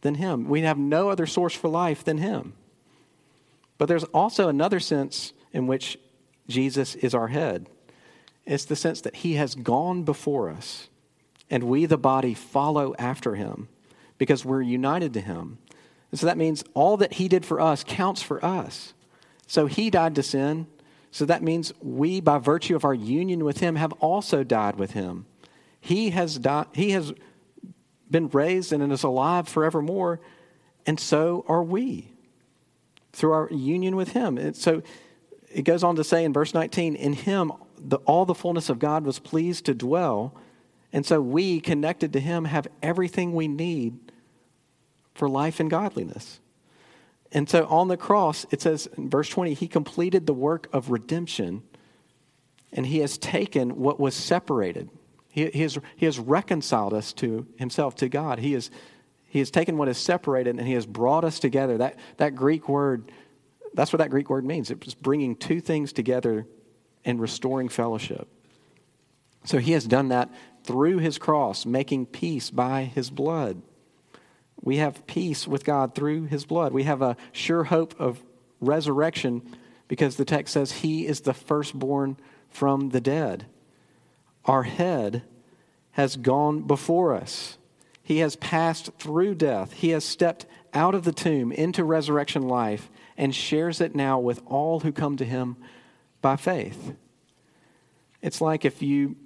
than 0.00 0.14
Him. 0.14 0.48
We 0.48 0.62
have 0.62 0.78
no 0.78 1.10
other 1.10 1.26
source 1.26 1.54
for 1.54 1.68
life 1.68 2.02
than 2.02 2.18
Him. 2.18 2.54
But 3.76 3.86
there's 3.86 4.04
also 4.04 4.48
another 4.48 4.80
sense 4.80 5.34
in 5.52 5.66
which 5.66 5.98
Jesus 6.48 6.94
is 6.94 7.14
our 7.14 7.28
head. 7.28 7.68
It's 8.46 8.64
the 8.64 8.76
sense 8.76 9.02
that 9.02 9.16
He 9.16 9.34
has 9.34 9.54
gone 9.54 10.04
before 10.04 10.48
us, 10.48 10.88
and 11.50 11.64
we, 11.64 11.86
the 11.86 11.98
body, 11.98 12.34
follow 12.34 12.94
after 12.98 13.34
Him 13.34 13.68
because 14.18 14.44
we're 14.44 14.62
united 14.62 15.12
to 15.14 15.20
Him. 15.20 15.58
And 16.10 16.20
so 16.20 16.26
that 16.26 16.38
means 16.38 16.64
all 16.74 16.96
that 16.98 17.14
He 17.14 17.28
did 17.28 17.44
for 17.44 17.60
us 17.60 17.84
counts 17.86 18.22
for 18.22 18.44
us. 18.44 18.94
So 19.46 19.66
He 19.66 19.90
died 19.90 20.14
to 20.14 20.22
sin. 20.22 20.66
So 21.10 21.24
that 21.24 21.42
means 21.42 21.72
we, 21.80 22.20
by 22.20 22.38
virtue 22.38 22.76
of 22.76 22.84
our 22.84 22.94
union 22.94 23.44
with 23.44 23.58
Him, 23.58 23.76
have 23.76 23.92
also 23.94 24.44
died 24.44 24.76
with 24.76 24.92
Him. 24.92 25.26
He 25.80 26.10
has, 26.10 26.38
died, 26.38 26.66
he 26.72 26.90
has 26.90 27.12
been 28.10 28.28
raised 28.28 28.72
and 28.72 28.92
is 28.92 29.02
alive 29.02 29.48
forevermore, 29.48 30.20
and 30.86 31.00
so 31.00 31.44
are 31.48 31.62
we 31.62 32.12
through 33.12 33.32
our 33.32 33.48
union 33.50 33.96
with 33.96 34.12
Him. 34.12 34.38
And 34.38 34.56
so 34.56 34.82
it 35.50 35.62
goes 35.62 35.82
on 35.82 35.96
to 35.96 36.04
say 36.04 36.24
in 36.24 36.32
verse 36.32 36.54
19, 36.54 36.94
in 36.94 37.12
Him, 37.12 37.52
the, 37.78 37.96
all 37.98 38.24
the 38.24 38.34
fullness 38.34 38.68
of 38.68 38.78
God 38.78 39.04
was 39.04 39.18
pleased 39.18 39.64
to 39.66 39.74
dwell. 39.74 40.34
And 40.92 41.06
so 41.06 41.20
we, 41.20 41.60
connected 41.60 42.12
to 42.14 42.20
Him, 42.20 42.44
have 42.46 42.66
everything 42.82 43.32
we 43.32 43.48
need 43.48 43.98
for 45.14 45.28
life 45.28 45.60
and 45.60 45.70
godliness. 45.70 46.40
And 47.32 47.48
so 47.48 47.66
on 47.66 47.88
the 47.88 47.96
cross, 47.96 48.44
it 48.50 48.60
says 48.60 48.88
in 48.96 49.08
verse 49.08 49.28
20, 49.28 49.54
He 49.54 49.68
completed 49.68 50.26
the 50.26 50.34
work 50.34 50.68
of 50.72 50.90
redemption 50.90 51.62
and 52.72 52.86
He 52.86 52.98
has 52.98 53.18
taken 53.18 53.76
what 53.76 54.00
was 54.00 54.14
separated 54.14 54.90
he, 55.30 55.46
he, 55.46 55.62
has, 55.62 55.78
he 55.96 56.06
has 56.06 56.18
reconciled 56.18 56.92
us 56.92 57.12
to 57.14 57.46
himself, 57.56 57.94
to 57.96 58.08
God. 58.08 58.40
He, 58.40 58.54
is, 58.54 58.70
he 59.26 59.38
has 59.38 59.50
taken 59.50 59.78
what 59.78 59.88
is 59.88 59.96
separated 59.96 60.58
and 60.58 60.66
he 60.66 60.74
has 60.74 60.86
brought 60.86 61.24
us 61.24 61.38
together. 61.38 61.78
That, 61.78 61.98
that 62.16 62.34
Greek 62.34 62.68
word, 62.68 63.12
that's 63.72 63.92
what 63.92 63.98
that 63.98 64.10
Greek 64.10 64.28
word 64.28 64.44
means. 64.44 64.70
It's 64.70 64.94
bringing 64.94 65.36
two 65.36 65.60
things 65.60 65.92
together 65.92 66.46
and 67.04 67.20
restoring 67.20 67.68
fellowship. 67.68 68.28
So 69.44 69.58
he 69.58 69.72
has 69.72 69.86
done 69.86 70.08
that 70.08 70.30
through 70.64 70.98
his 70.98 71.18
cross, 71.18 71.66
making 71.66 72.06
peace 72.06 72.50
by 72.50 72.84
his 72.84 73.10
blood. 73.10 73.62
We 74.62 74.76
have 74.76 75.06
peace 75.06 75.48
with 75.48 75.64
God 75.64 75.94
through 75.94 76.24
his 76.24 76.44
blood. 76.44 76.72
We 76.72 76.84
have 76.84 77.02
a 77.02 77.16
sure 77.32 77.64
hope 77.64 77.98
of 77.98 78.22
resurrection 78.60 79.42
because 79.88 80.16
the 80.16 80.24
text 80.24 80.54
says 80.54 80.72
he 80.72 81.06
is 81.06 81.20
the 81.20 81.34
firstborn 81.34 82.16
from 82.48 82.90
the 82.90 83.00
dead 83.00 83.46
our 84.44 84.62
head, 84.62 85.22
has 85.92 86.16
gone 86.16 86.62
before 86.62 87.14
us. 87.14 87.58
He 88.02 88.18
has 88.18 88.36
passed 88.36 88.90
through 88.98 89.36
death. 89.36 89.72
He 89.72 89.90
has 89.90 90.04
stepped 90.04 90.46
out 90.72 90.94
of 90.94 91.04
the 91.04 91.12
tomb 91.12 91.52
into 91.52 91.84
resurrection 91.84 92.48
life 92.48 92.90
and 93.16 93.34
shares 93.34 93.80
it 93.80 93.94
now 93.94 94.18
with 94.18 94.40
all 94.46 94.80
who 94.80 94.92
come 94.92 95.16
to 95.16 95.24
him 95.24 95.56
by 96.22 96.36
faith. 96.36 96.94
It's 98.22 98.40
like 98.40 98.64
if 98.64 98.82
you 98.82 99.16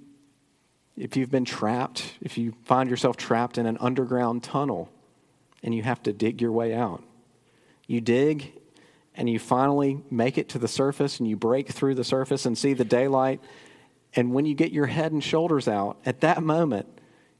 if 0.97 1.17
you've 1.17 1.31
been 1.31 1.45
trapped, 1.45 2.13
if 2.21 2.37
you 2.37 2.53
find 2.63 2.89
yourself 2.89 3.17
trapped 3.17 3.57
in 3.57 3.65
an 3.65 3.77
underground 3.79 4.43
tunnel 4.43 4.89
and 5.63 5.73
you 5.73 5.83
have 5.83 6.01
to 6.03 6.13
dig 6.13 6.41
your 6.41 6.51
way 6.51 6.73
out. 6.73 7.03
You 7.87 8.01
dig 8.01 8.53
and 9.15 9.29
you 9.29 9.39
finally 9.39 10.01
make 10.09 10.37
it 10.37 10.49
to 10.49 10.59
the 10.59 10.67
surface 10.67 11.19
and 11.19 11.29
you 11.29 11.35
break 11.35 11.69
through 11.69 11.95
the 11.95 12.03
surface 12.03 12.45
and 12.45 12.57
see 12.57 12.73
the 12.73 12.85
daylight 12.85 13.41
and 14.15 14.33
when 14.33 14.45
you 14.45 14.55
get 14.55 14.71
your 14.71 14.85
head 14.85 15.11
and 15.11 15.23
shoulders 15.23 15.67
out, 15.67 15.97
at 16.05 16.21
that 16.21 16.41
moment, 16.41 16.87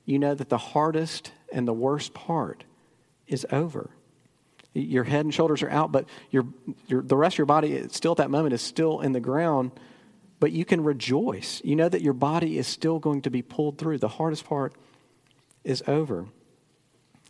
you 0.03 0.19
know 0.19 0.35
that 0.35 0.49
the 0.49 0.57
hardest 0.57 1.31
and 1.51 1.67
the 1.67 1.73
worst 1.73 2.13
part 2.13 2.65
is 3.27 3.47
over. 3.51 3.89
Your 4.73 5.05
head 5.05 5.23
and 5.23 5.33
shoulders 5.33 5.63
are 5.63 5.69
out, 5.69 5.93
but 5.93 6.05
your, 6.31 6.45
your, 6.87 7.01
the 7.01 7.15
rest 7.15 7.35
of 7.35 7.37
your 7.39 7.45
body, 7.45 7.87
still 7.89 8.11
at 8.11 8.17
that 8.17 8.29
moment, 8.29 8.53
is 8.53 8.61
still 8.61 8.99
in 8.99 9.13
the 9.13 9.21
ground, 9.21 9.71
but 10.39 10.51
you 10.51 10.65
can 10.65 10.83
rejoice. 10.83 11.61
You 11.63 11.75
know 11.75 11.89
that 11.89 12.01
your 12.01 12.13
body 12.13 12.57
is 12.57 12.67
still 12.67 12.99
going 12.99 13.21
to 13.23 13.29
be 13.29 13.41
pulled 13.41 13.77
through. 13.77 13.99
The 13.99 14.07
hardest 14.07 14.45
part 14.45 14.73
is 15.63 15.83
over. 15.87 16.25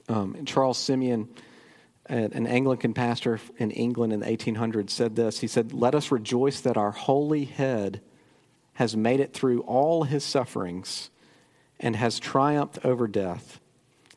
Um, 0.10 0.46
Charles 0.46 0.78
Simeon, 0.78 1.30
an 2.08 2.46
Anglican 2.46 2.94
pastor 2.94 3.40
in 3.58 3.72
England 3.72 4.14
in 4.14 4.20
the 4.20 4.26
1800s, 4.26 4.90
said 4.90 5.16
this. 5.16 5.40
He 5.40 5.48
said, 5.48 5.74
Let 5.74 5.96
us 5.96 6.12
rejoice 6.12 6.62
that 6.62 6.78
our 6.78 6.92
holy 6.92 7.46
head 7.46 8.02
has 8.74 8.96
made 8.96 9.20
it 9.20 9.34
through 9.34 9.62
all 9.62 10.04
his 10.04 10.24
sufferings 10.24 11.10
and 11.80 11.96
has 11.96 12.20
triumphed 12.20 12.86
over 12.86 13.08
death. 13.08 13.60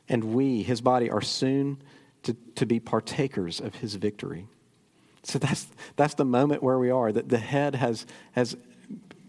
And 0.08 0.24
we, 0.34 0.62
his 0.62 0.80
body, 0.80 1.10
are 1.10 1.22
soon 1.22 1.82
to, 2.24 2.34
to 2.56 2.66
be 2.66 2.80
partakers 2.80 3.60
of 3.60 3.76
his 3.76 3.94
victory. 3.94 4.46
So 5.22 5.38
that's, 5.38 5.66
that's 5.96 6.14
the 6.14 6.24
moment 6.24 6.62
where 6.62 6.78
we 6.78 6.90
are, 6.90 7.12
that 7.12 7.28
the 7.28 7.38
head 7.38 7.74
has, 7.74 8.06
has 8.32 8.56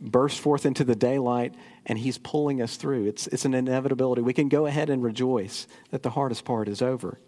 burst 0.02 0.40
forth 0.40 0.66
into 0.66 0.84
the 0.84 0.96
daylight 0.96 1.54
and 1.86 2.00
he's 2.00 2.18
pulling 2.18 2.62
us 2.62 2.78
through. 2.78 3.06
It's, 3.08 3.28
it's 3.28 3.46
an 3.46 3.54
inevitability. 3.54 4.22
We 4.22 4.34
can 4.34 4.50
go 4.50 4.66
ahead 4.66 4.90
and 4.90 5.04
rejoice 5.04 5.68
that 5.92 6.04
the 6.04 6.12
hardest 6.12 6.46
part 6.46 6.68
is 6.68 6.82
over. 6.82 7.20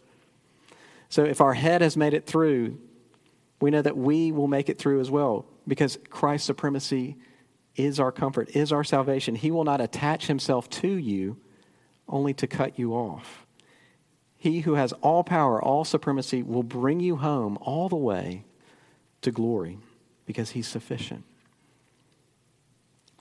So 1.09 1.23
if 1.25 1.41
our 1.41 1.53
head 1.53 1.81
has 1.81 1.97
made 1.97 2.13
it 2.13 2.25
through, 2.25 2.79
we 3.59 3.71
know 3.71 3.81
that 3.81 3.97
we 3.97 4.31
will 4.31 4.47
make 4.47 4.69
it 4.69 4.77
through 4.79 5.01
as 5.01 5.11
well 5.11 5.45
because 5.67 5.97
Christ's 6.09 6.47
supremacy 6.47 7.17
is 7.75 7.99
our 7.99 8.11
comfort, 8.11 8.55
is 8.55 8.71
our 8.71 8.83
salvation. 8.83 9.35
He 9.35 9.51
will 9.51 9.63
not 9.63 9.81
attach 9.81 10.27
himself 10.27 10.69
to 10.69 10.87
you 10.87 11.37
only 12.07 12.33
to 12.35 12.47
cut 12.47 12.79
you 12.79 12.93
off. 12.93 13.45
He 14.37 14.61
who 14.61 14.73
has 14.73 14.91
all 14.93 15.23
power, 15.23 15.61
all 15.61 15.83
supremacy, 15.85 16.41
will 16.43 16.63
bring 16.63 16.99
you 16.99 17.17
home 17.17 17.57
all 17.61 17.89
the 17.89 17.95
way 17.95 18.43
to 19.21 19.31
glory 19.31 19.77
because 20.25 20.51
he's 20.51 20.67
sufficient. 20.67 21.23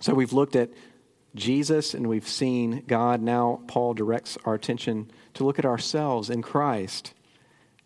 So 0.00 0.14
we've 0.14 0.32
looked 0.32 0.56
at 0.56 0.70
Jesus 1.34 1.94
and 1.94 2.08
we've 2.08 2.26
seen 2.26 2.82
God. 2.86 3.20
Now, 3.20 3.60
Paul 3.66 3.94
directs 3.94 4.36
our 4.44 4.54
attention 4.54 5.10
to 5.34 5.44
look 5.44 5.58
at 5.58 5.64
ourselves 5.64 6.30
in 6.30 6.42
Christ 6.42 7.14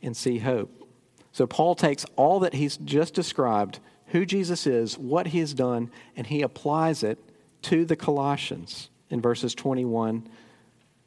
and 0.01 0.17
see 0.17 0.39
hope. 0.39 0.89
So 1.33 1.47
Paul 1.47 1.75
takes 1.75 2.07
all 2.17 2.41
that 2.41 2.55
he's 2.55 2.77
just 2.77 3.13
described, 3.13 3.81
who 4.07 4.25
Jesus 4.25 4.67
is, 4.67 4.97
what 4.97 5.29
he 5.29 5.41
has 5.41 5.53
done, 5.53 5.91
and 6.17 6.27
he 6.27 6.43
applies 6.43 7.03
it 7.03 7.19
to 7.63 7.85
the 7.85 7.97
Colossians 7.97 8.89
in 9.11 9.21
verses 9.21 9.55
21 9.55 10.29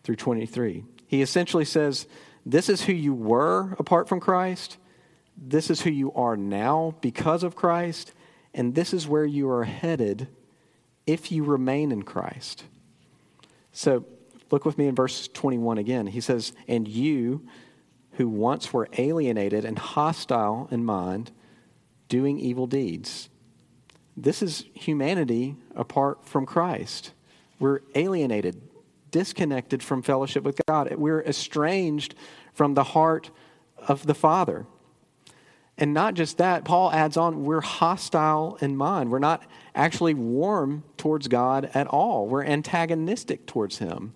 through 0.03 0.17
23. 0.17 0.83
He 1.07 1.21
essentially 1.21 1.65
says, 1.65 2.07
This 2.45 2.67
is 2.67 2.83
who 2.83 2.93
you 2.93 3.13
were 3.13 3.75
apart 3.79 4.09
from 4.09 4.19
Christ. 4.19 4.77
This 5.37 5.69
is 5.69 5.81
who 5.81 5.91
you 5.91 6.11
are 6.13 6.35
now 6.35 6.95
because 6.99 7.43
of 7.43 7.55
Christ. 7.55 8.11
And 8.53 8.75
this 8.75 8.93
is 8.93 9.07
where 9.07 9.25
you 9.25 9.49
are 9.49 9.63
headed 9.63 10.27
if 11.07 11.31
you 11.31 11.43
remain 11.43 11.91
in 11.91 12.03
Christ. 12.03 12.65
So 13.71 14.05
look 14.51 14.65
with 14.65 14.77
me 14.77 14.87
in 14.87 14.95
verse 14.95 15.27
21 15.29 15.77
again. 15.77 16.07
He 16.07 16.21
says, 16.21 16.53
And 16.67 16.87
you 16.87 17.47
who 18.13 18.27
once 18.27 18.73
were 18.73 18.89
alienated 18.97 19.63
and 19.63 19.79
hostile 19.79 20.67
in 20.69 20.83
mind, 20.83 21.31
doing 22.09 22.39
evil 22.39 22.67
deeds. 22.67 23.29
This 24.15 24.41
is 24.41 24.65
humanity 24.73 25.55
apart 25.75 26.25
from 26.25 26.45
Christ. 26.45 27.11
We're 27.59 27.81
alienated, 27.95 28.61
disconnected 29.11 29.83
from 29.83 30.01
fellowship 30.01 30.43
with 30.43 30.59
God. 30.67 30.93
We're 30.95 31.21
estranged 31.21 32.15
from 32.53 32.73
the 32.73 32.83
heart 32.83 33.29
of 33.87 34.07
the 34.07 34.15
Father. 34.15 34.65
And 35.77 35.93
not 35.93 36.15
just 36.15 36.39
that, 36.39 36.65
Paul 36.65 36.91
adds 36.91 37.17
on, 37.17 37.43
we're 37.43 37.61
hostile 37.61 38.57
in 38.61 38.75
mind. 38.75 39.11
We're 39.11 39.19
not 39.19 39.43
actually 39.75 40.15
warm 40.15 40.83
towards 40.97 41.27
God 41.27 41.69
at 41.73 41.85
all. 41.87 42.27
We're 42.27 42.43
antagonistic 42.43 43.45
towards 43.45 43.77
Him. 43.77 44.13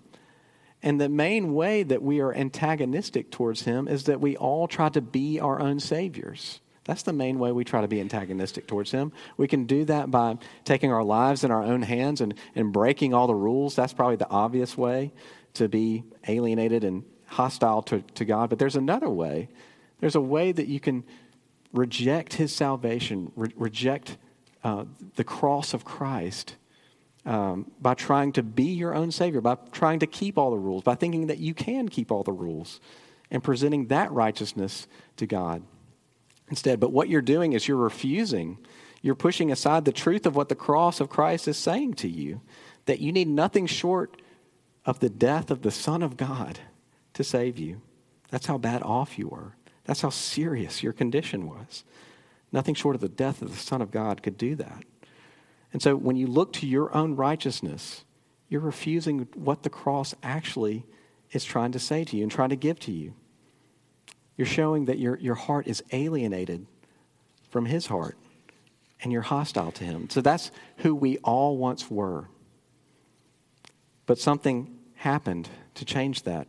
And 0.82 1.00
the 1.00 1.08
main 1.08 1.54
way 1.54 1.84
that 1.84 2.02
we 2.02 2.20
are 2.20 2.34
antagonistic 2.34 3.30
towards 3.30 3.62
Him 3.62 3.86
is 3.86 4.04
that 4.04 4.20
we 4.20 4.36
all 4.36 4.66
try 4.66 4.88
to 4.88 5.00
be 5.00 5.38
our 5.38 5.60
own 5.60 5.78
saviors. 5.78 6.60
That's 6.84 7.04
the 7.04 7.12
main 7.12 7.38
way 7.38 7.52
we 7.52 7.62
try 7.62 7.80
to 7.80 7.86
be 7.86 8.00
antagonistic 8.00 8.66
towards 8.66 8.90
Him. 8.90 9.12
We 9.36 9.46
can 9.46 9.66
do 9.66 9.84
that 9.84 10.10
by 10.10 10.38
taking 10.64 10.92
our 10.92 11.04
lives 11.04 11.44
in 11.44 11.52
our 11.52 11.62
own 11.62 11.82
hands 11.82 12.20
and, 12.20 12.34
and 12.56 12.72
breaking 12.72 13.14
all 13.14 13.28
the 13.28 13.36
rules. 13.36 13.76
That's 13.76 13.92
probably 13.92 14.16
the 14.16 14.28
obvious 14.28 14.76
way 14.76 15.12
to 15.54 15.68
be 15.68 16.02
alienated 16.26 16.82
and 16.82 17.04
hostile 17.26 17.82
to, 17.82 18.00
to 18.14 18.24
God. 18.24 18.50
But 18.50 18.58
there's 18.58 18.74
another 18.74 19.08
way. 19.08 19.48
There's 20.00 20.16
a 20.16 20.20
way 20.20 20.50
that 20.50 20.66
you 20.66 20.80
can 20.80 21.04
reject 21.72 22.34
his 22.34 22.54
salvation, 22.54 23.32
re- 23.36 23.52
reject 23.56 24.16
uh, 24.64 24.84
the 25.16 25.24
cross 25.24 25.74
of 25.74 25.84
Christ 25.84 26.56
um, 27.24 27.70
by 27.80 27.94
trying 27.94 28.32
to 28.32 28.42
be 28.42 28.64
your 28.64 28.94
own 28.94 29.10
Savior, 29.10 29.40
by 29.40 29.56
trying 29.70 30.00
to 30.00 30.06
keep 30.06 30.38
all 30.38 30.50
the 30.50 30.58
rules, 30.58 30.82
by 30.82 30.94
thinking 30.94 31.28
that 31.28 31.38
you 31.38 31.54
can 31.54 31.88
keep 31.88 32.10
all 32.10 32.22
the 32.22 32.32
rules, 32.32 32.80
and 33.30 33.42
presenting 33.42 33.86
that 33.86 34.12
righteousness 34.12 34.86
to 35.16 35.26
God 35.26 35.62
instead. 36.48 36.80
But 36.80 36.92
what 36.92 37.08
you're 37.08 37.22
doing 37.22 37.54
is 37.54 37.66
you're 37.66 37.76
refusing, 37.76 38.58
you're 39.00 39.14
pushing 39.14 39.50
aside 39.50 39.84
the 39.84 39.92
truth 39.92 40.26
of 40.26 40.36
what 40.36 40.48
the 40.48 40.54
cross 40.54 41.00
of 41.00 41.08
Christ 41.08 41.48
is 41.48 41.56
saying 41.56 41.94
to 41.94 42.08
you 42.08 42.40
that 42.86 43.00
you 43.00 43.12
need 43.12 43.28
nothing 43.28 43.66
short 43.66 44.20
of 44.84 44.98
the 44.98 45.08
death 45.08 45.50
of 45.50 45.62
the 45.62 45.70
Son 45.70 46.02
of 46.02 46.16
God 46.16 46.58
to 47.14 47.24
save 47.24 47.58
you. 47.58 47.80
That's 48.30 48.46
how 48.46 48.58
bad 48.58 48.82
off 48.82 49.18
you 49.18 49.28
were. 49.28 49.54
That's 49.84 50.00
how 50.00 50.10
serious 50.10 50.82
your 50.82 50.92
condition 50.92 51.48
was. 51.48 51.84
Nothing 52.52 52.74
short 52.74 52.94
of 52.94 53.00
the 53.00 53.08
death 53.08 53.42
of 53.42 53.50
the 53.50 53.56
Son 53.56 53.82
of 53.82 53.90
God 53.90 54.22
could 54.22 54.36
do 54.36 54.54
that. 54.56 54.84
And 55.72 55.80
so 55.80 55.96
when 55.96 56.16
you 56.16 56.26
look 56.26 56.52
to 56.54 56.66
your 56.66 56.94
own 56.94 57.16
righteousness, 57.16 58.04
you're 58.48 58.60
refusing 58.60 59.26
what 59.34 59.62
the 59.62 59.70
cross 59.70 60.14
actually 60.22 60.84
is 61.32 61.44
trying 61.44 61.72
to 61.72 61.78
say 61.78 62.04
to 62.04 62.16
you 62.16 62.22
and 62.22 62.30
trying 62.30 62.50
to 62.50 62.56
give 62.56 62.78
to 62.80 62.92
you. 62.92 63.14
You're 64.36 64.46
showing 64.46 64.84
that 64.86 64.98
your, 64.98 65.16
your 65.18 65.34
heart 65.34 65.66
is 65.66 65.82
alienated 65.92 66.66
from 67.50 67.66
his 67.66 67.86
heart 67.86 68.16
and 69.02 69.12
you're 69.12 69.22
hostile 69.22 69.72
to 69.72 69.84
him. 69.84 70.08
So 70.10 70.20
that's 70.20 70.50
who 70.78 70.94
we 70.94 71.18
all 71.18 71.56
once 71.56 71.90
were. 71.90 72.28
But 74.06 74.18
something 74.18 74.78
happened 74.94 75.48
to 75.74 75.84
change 75.84 76.22
that 76.24 76.46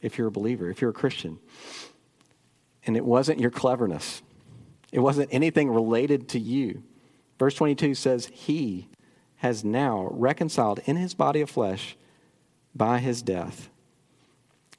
if 0.00 0.18
you're 0.18 0.28
a 0.28 0.32
believer, 0.32 0.70
if 0.70 0.80
you're 0.80 0.90
a 0.90 0.94
Christian. 0.94 1.38
And 2.88 2.96
it 2.96 3.04
wasn't 3.04 3.38
your 3.38 3.50
cleverness, 3.50 4.22
it 4.90 5.00
wasn't 5.00 5.28
anything 5.30 5.70
related 5.70 6.30
to 6.30 6.40
you. 6.40 6.82
Verse 7.38 7.54
22 7.54 7.94
says, 7.94 8.30
He 8.32 8.88
has 9.36 9.62
now 9.62 10.08
reconciled 10.10 10.80
in 10.86 10.96
his 10.96 11.12
body 11.12 11.42
of 11.42 11.50
flesh 11.50 11.98
by 12.74 12.98
his 12.98 13.20
death. 13.20 13.68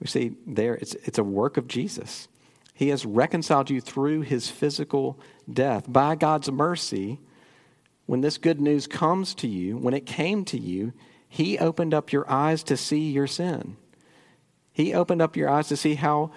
We 0.02 0.08
see 0.08 0.32
there, 0.48 0.74
it's, 0.74 0.96
it's 1.06 1.20
a 1.20 1.24
work 1.24 1.56
of 1.56 1.68
Jesus. 1.68 2.28
He 2.74 2.90
has 2.90 3.06
reconciled 3.06 3.70
you 3.70 3.80
through 3.80 4.22
his 4.22 4.50
physical 4.50 5.20
death. 5.52 5.86
By 5.88 6.16
God's 6.16 6.52
mercy, 6.52 7.20
when 8.08 8.22
this 8.22 8.40
good 8.40 8.60
news 8.60 8.88
comes 8.88 9.36
to 9.36 9.48
you, 9.48 9.78
when 9.78 9.94
it 9.94 10.08
came 10.08 10.46
to 10.46 10.58
you, 10.58 10.94
he 11.28 11.60
opened 11.60 11.94
up 11.94 12.12
your 12.12 12.28
eyes 12.28 12.64
to 12.64 12.76
see 12.76 13.12
your 13.12 13.28
sin. 13.28 13.78
He 14.72 14.96
opened 14.96 15.22
up 15.22 15.38
your 15.38 15.48
eyes 15.48 15.68
to 15.68 15.78
see 15.78 15.94
how 15.94 16.32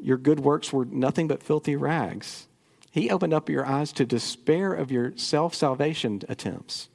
your 0.00 0.16
good 0.16 0.40
works 0.40 0.72
were 0.72 0.84
nothing 0.84 1.28
but 1.28 1.42
filthy 1.42 1.76
rags. 1.76 2.46
He 2.90 3.10
opened 3.10 3.34
up 3.34 3.48
your 3.48 3.66
eyes 3.66 3.92
to 3.92 4.06
despair 4.06 4.72
of 4.72 4.90
your 4.90 5.12
self 5.16 5.54
salvation 5.54 6.22
attempts. 6.28 6.88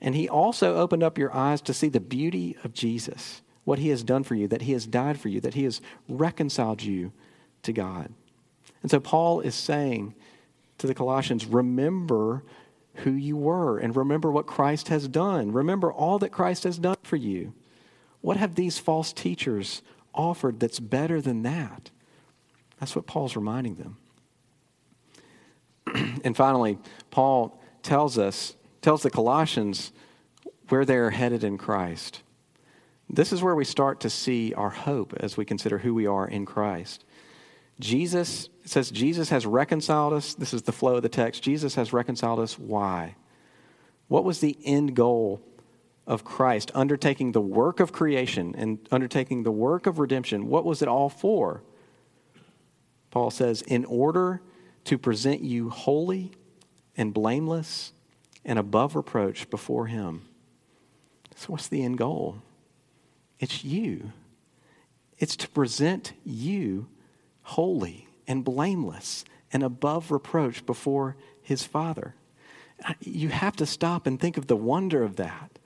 And 0.00 0.14
He 0.14 0.28
also 0.28 0.76
opened 0.76 1.02
up 1.02 1.18
your 1.18 1.34
eyes 1.34 1.60
to 1.62 1.74
see 1.74 1.88
the 1.88 2.00
beauty 2.00 2.56
of 2.64 2.72
Jesus, 2.72 3.42
what 3.64 3.78
He 3.78 3.90
has 3.90 4.02
done 4.02 4.24
for 4.24 4.34
you, 4.34 4.48
that 4.48 4.62
He 4.62 4.72
has 4.72 4.86
died 4.86 5.20
for 5.20 5.28
you, 5.28 5.40
that 5.40 5.54
He 5.54 5.64
has 5.64 5.80
reconciled 6.08 6.82
you 6.82 7.12
to 7.62 7.72
God. 7.72 8.12
And 8.82 8.90
so 8.90 8.98
Paul 8.98 9.40
is 9.40 9.54
saying 9.54 10.14
to 10.78 10.86
the 10.86 10.94
Colossians, 10.94 11.46
remember 11.46 12.42
who 12.94 13.12
you 13.12 13.36
were 13.36 13.78
and 13.78 13.94
remember 13.94 14.30
what 14.30 14.46
Christ 14.46 14.88
has 14.88 15.06
done. 15.08 15.52
Remember 15.52 15.92
all 15.92 16.18
that 16.18 16.32
Christ 16.32 16.64
has 16.64 16.78
done 16.78 16.96
for 17.02 17.16
you. 17.16 17.52
What 18.20 18.36
have 18.36 18.54
these 18.54 18.78
false 18.78 19.12
teachers 19.12 19.82
offered 20.14 20.60
that's 20.60 20.80
better 20.80 21.20
than 21.20 21.42
that. 21.42 21.90
That's 22.78 22.96
what 22.96 23.06
Paul's 23.06 23.36
reminding 23.36 23.76
them. 23.76 23.96
and 26.24 26.36
finally, 26.36 26.78
Paul 27.10 27.60
tells 27.82 28.18
us, 28.18 28.56
tells 28.82 29.02
the 29.02 29.10
Colossians 29.10 29.92
where 30.68 30.84
they 30.84 30.96
are 30.96 31.10
headed 31.10 31.44
in 31.44 31.58
Christ. 31.58 32.22
This 33.08 33.32
is 33.32 33.42
where 33.42 33.56
we 33.56 33.64
start 33.64 34.00
to 34.00 34.10
see 34.10 34.54
our 34.54 34.70
hope 34.70 35.14
as 35.18 35.36
we 35.36 35.44
consider 35.44 35.78
who 35.78 35.94
we 35.94 36.06
are 36.06 36.28
in 36.28 36.46
Christ. 36.46 37.04
Jesus 37.80 38.48
says 38.64 38.90
Jesus 38.90 39.30
has 39.30 39.46
reconciled 39.46 40.12
us. 40.12 40.34
This 40.34 40.54
is 40.54 40.62
the 40.62 40.72
flow 40.72 40.96
of 40.96 41.02
the 41.02 41.08
text. 41.08 41.42
Jesus 41.42 41.74
has 41.74 41.92
reconciled 41.92 42.38
us. 42.38 42.58
Why? 42.58 43.16
What 44.06 44.24
was 44.24 44.40
the 44.40 44.56
end 44.64 44.94
goal 44.94 45.40
of 46.10 46.24
Christ, 46.24 46.72
undertaking 46.74 47.30
the 47.30 47.40
work 47.40 47.78
of 47.78 47.92
creation 47.92 48.52
and 48.58 48.80
undertaking 48.90 49.44
the 49.44 49.52
work 49.52 49.86
of 49.86 50.00
redemption, 50.00 50.48
what 50.48 50.64
was 50.64 50.82
it 50.82 50.88
all 50.88 51.08
for? 51.08 51.62
Paul 53.12 53.30
says, 53.30 53.62
in 53.62 53.84
order 53.84 54.42
to 54.86 54.98
present 54.98 55.40
you 55.42 55.70
holy 55.70 56.32
and 56.96 57.14
blameless 57.14 57.92
and 58.44 58.58
above 58.58 58.96
reproach 58.96 59.48
before 59.50 59.86
Him. 59.86 60.22
So, 61.36 61.52
what's 61.52 61.68
the 61.68 61.84
end 61.84 61.98
goal? 61.98 62.42
It's 63.38 63.62
you. 63.62 64.10
It's 65.16 65.36
to 65.36 65.48
present 65.48 66.12
you 66.24 66.88
holy 67.42 68.08
and 68.26 68.44
blameless 68.44 69.24
and 69.52 69.62
above 69.62 70.10
reproach 70.10 70.66
before 70.66 71.14
His 71.40 71.62
Father. 71.62 72.16
You 72.98 73.28
have 73.28 73.54
to 73.56 73.66
stop 73.66 74.08
and 74.08 74.18
think 74.18 74.36
of 74.36 74.48
the 74.48 74.56
wonder 74.56 75.04
of 75.04 75.14
that 75.14 75.59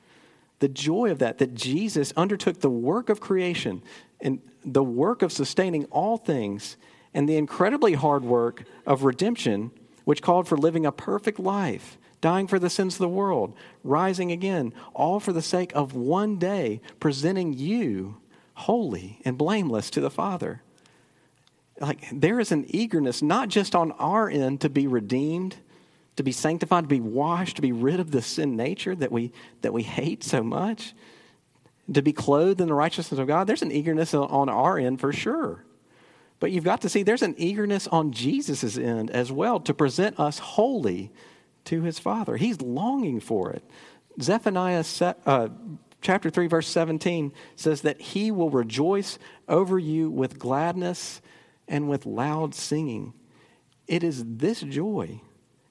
the 0.61 0.69
joy 0.69 1.11
of 1.11 1.19
that, 1.19 1.39
that 1.39 1.55
Jesus 1.55 2.13
undertook 2.17 2.61
the 2.61 2.71
work 2.71 3.09
of 3.09 3.21
creation 3.21 3.83
and 4.21 4.41
the 4.65 4.85
work 4.85 5.23
of 5.23 5.33
sustaining 5.33 5.85
all 5.87 6.17
things 6.17 6.77
and 7.13 7.29
the 7.29 7.37
incredibly 7.37 7.95
hard 7.95 8.25
work 8.25 8.65
of 8.87 9.05
redemption, 9.05 9.71
which 10.05 10.23
called 10.23 10.49
for 10.49 10.57
living 10.57 10.87
a 10.87 10.93
perfect 10.93 11.39
life, 11.39 11.99
dying 12.21 12.47
for 12.47 12.59
the 12.59 12.71
sins 12.71 12.95
of 12.95 13.01
the 13.01 13.09
world, 13.09 13.55
rising 13.83 14.33
again, 14.33 14.73
all 14.95 15.21
for 15.21 15.33
the 15.33 15.43
sake 15.43 15.73
of 15.75 15.95
one 15.95 16.39
day 16.39 16.81
presenting 16.99 17.53
you 17.53 18.17
holy 18.55 19.21
and 19.25 19.37
blameless 19.37 19.91
to 19.91 20.01
the 20.01 20.11
Father. 20.11 20.63
Like 21.81 22.07
there 22.13 22.39
is 22.39 22.53
an 22.53 22.65
eagerness, 22.69 23.21
not 23.21 23.49
just 23.49 23.75
on 23.75 23.93
our 23.93 24.29
end 24.29 24.61
to 24.61 24.69
be 24.69 24.87
redeemed 24.87 25.57
to 26.17 26.23
be 26.23 26.33
sanctified, 26.33 26.85
to 26.85 26.89
be 26.89 27.01
washed, 27.01 27.57
to 27.57 27.63
be 27.63 27.73
rid 27.73 28.01
of 28.01 28.11
the 28.11 28.23
sin 28.23 28.57
nature 28.57 28.95
that 28.95 29.11
we, 29.11 29.33
that 29.63 29.73
we 29.73 29.83
hate 29.83 30.23
so 30.23 30.43
much, 30.43 30.95
to 31.93 32.03
be 32.03 32.13
clothed 32.13 32.61
in 32.61 32.69
the 32.69 32.75
righteousness 32.75 33.19
of 33.19 33.27
God, 33.27 33.47
there's 33.47 33.63
an 33.63 33.73
eagerness 33.73 34.15
on 34.15 34.49
our 34.49 34.79
end 34.79 35.01
for 35.01 35.13
sure. 35.13 35.65
But 36.41 36.51
you've 36.51 36.65
got 36.65 36.81
to 36.83 36.89
see 36.89 37.03
there's 37.03 37.23
an 37.23 37.35
eagerness 37.39 37.87
on 37.87 38.13
Jesus' 38.13 38.77
end 38.77 39.11
as 39.11 39.31
well 39.31 39.61
to 39.61 39.75
present 39.75 40.19
us 40.19 40.39
holy 40.39 41.13
to 41.65 41.83
his 41.83 41.99
Father. 41.99 42.37
He's 42.37 42.61
longing 42.61 43.21
for 43.21 43.51
it. 43.51 43.65
Zephaniah 44.21 44.85
uh, 45.27 45.49
chapter 46.01 46.31
3, 46.31 46.47
verse 46.47 46.69
17 46.69 47.33
says 47.57 47.83
that 47.83 48.01
he 48.01 48.31
will 48.31 48.51
rejoice 48.51 49.19
over 49.49 49.79
you 49.79 50.11
with 50.11 50.39
gladness 50.39 51.21
and 51.67 51.89
with 51.89 52.07
loud 52.07 52.55
singing. 52.55 53.15
It 53.87 54.05
is 54.05 54.25
this 54.27 54.61
joy, 54.61 55.21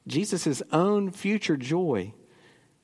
Jesus' 0.08 0.62
own 0.72 1.12
future 1.12 1.58
joy, 1.58 2.14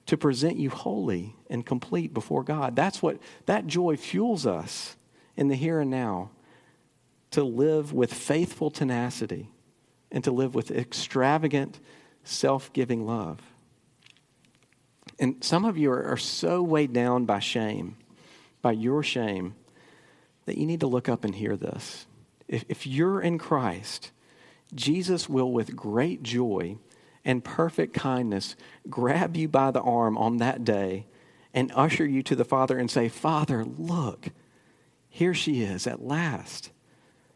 to 0.10 0.18
present 0.18 0.58
you 0.58 0.72
holy 0.72 1.36
and 1.52 1.64
complete 1.64 2.16
before 2.16 2.44
God. 2.44 2.76
That's 2.76 3.00
what 3.00 3.20
that 3.46 3.68
joy 3.68 3.96
fuels 3.96 4.48
us 4.48 4.96
in 5.38 5.50
the 5.50 5.56
here 5.56 5.82
and 5.82 5.92
now 5.92 6.32
to 7.30 7.44
live 7.44 7.94
with 7.94 8.12
faithful 8.12 8.72
tenacity 8.72 9.52
and 10.12 10.24
to 10.24 10.32
live 10.32 10.56
with 10.56 10.72
extravagant, 10.72 11.80
self 12.24 12.74
giving 12.74 13.06
love. 13.06 13.40
And 15.20 15.44
some 15.44 15.64
of 15.64 15.78
you 15.78 15.92
are, 15.92 16.04
are, 16.06 16.18
so 16.18 16.64
weighed 16.64 16.92
down 16.92 17.26
by 17.26 17.38
shame, 17.38 17.96
by 18.64 18.72
your 18.72 19.04
shame, 19.04 19.54
that 20.46 20.58
you 20.58 20.66
need 20.66 20.80
to 20.80 20.88
look 20.88 21.08
up 21.08 21.24
and 21.24 21.36
hear 21.36 21.56
this. 21.56 22.08
If, 22.48 22.66
if 22.68 22.88
you're 22.88 23.22
in 23.22 23.38
Christ, 23.38 24.12
Jesus 24.74 25.30
will, 25.30 25.52
with 25.52 25.76
great 25.76 26.24
joy, 26.24 26.78
and 27.30 27.44
perfect 27.44 27.94
kindness 27.94 28.56
grab 28.90 29.38
you 29.38 29.48
by 29.48 29.70
the 29.70 29.82
arm 29.82 30.18
on 30.18 30.38
that 30.38 30.66
day 30.66 31.06
and 31.54 31.72
usher 31.76 32.04
you 32.04 32.24
to 32.24 32.36
the 32.36 32.44
Father 32.44 32.80
and 32.80 32.90
say, 32.90 33.08
Father, 33.08 33.64
look, 33.64 34.30
here 35.10 35.36
she 35.36 35.62
is 35.62 35.86
at 35.86 36.02
last. 36.02 36.72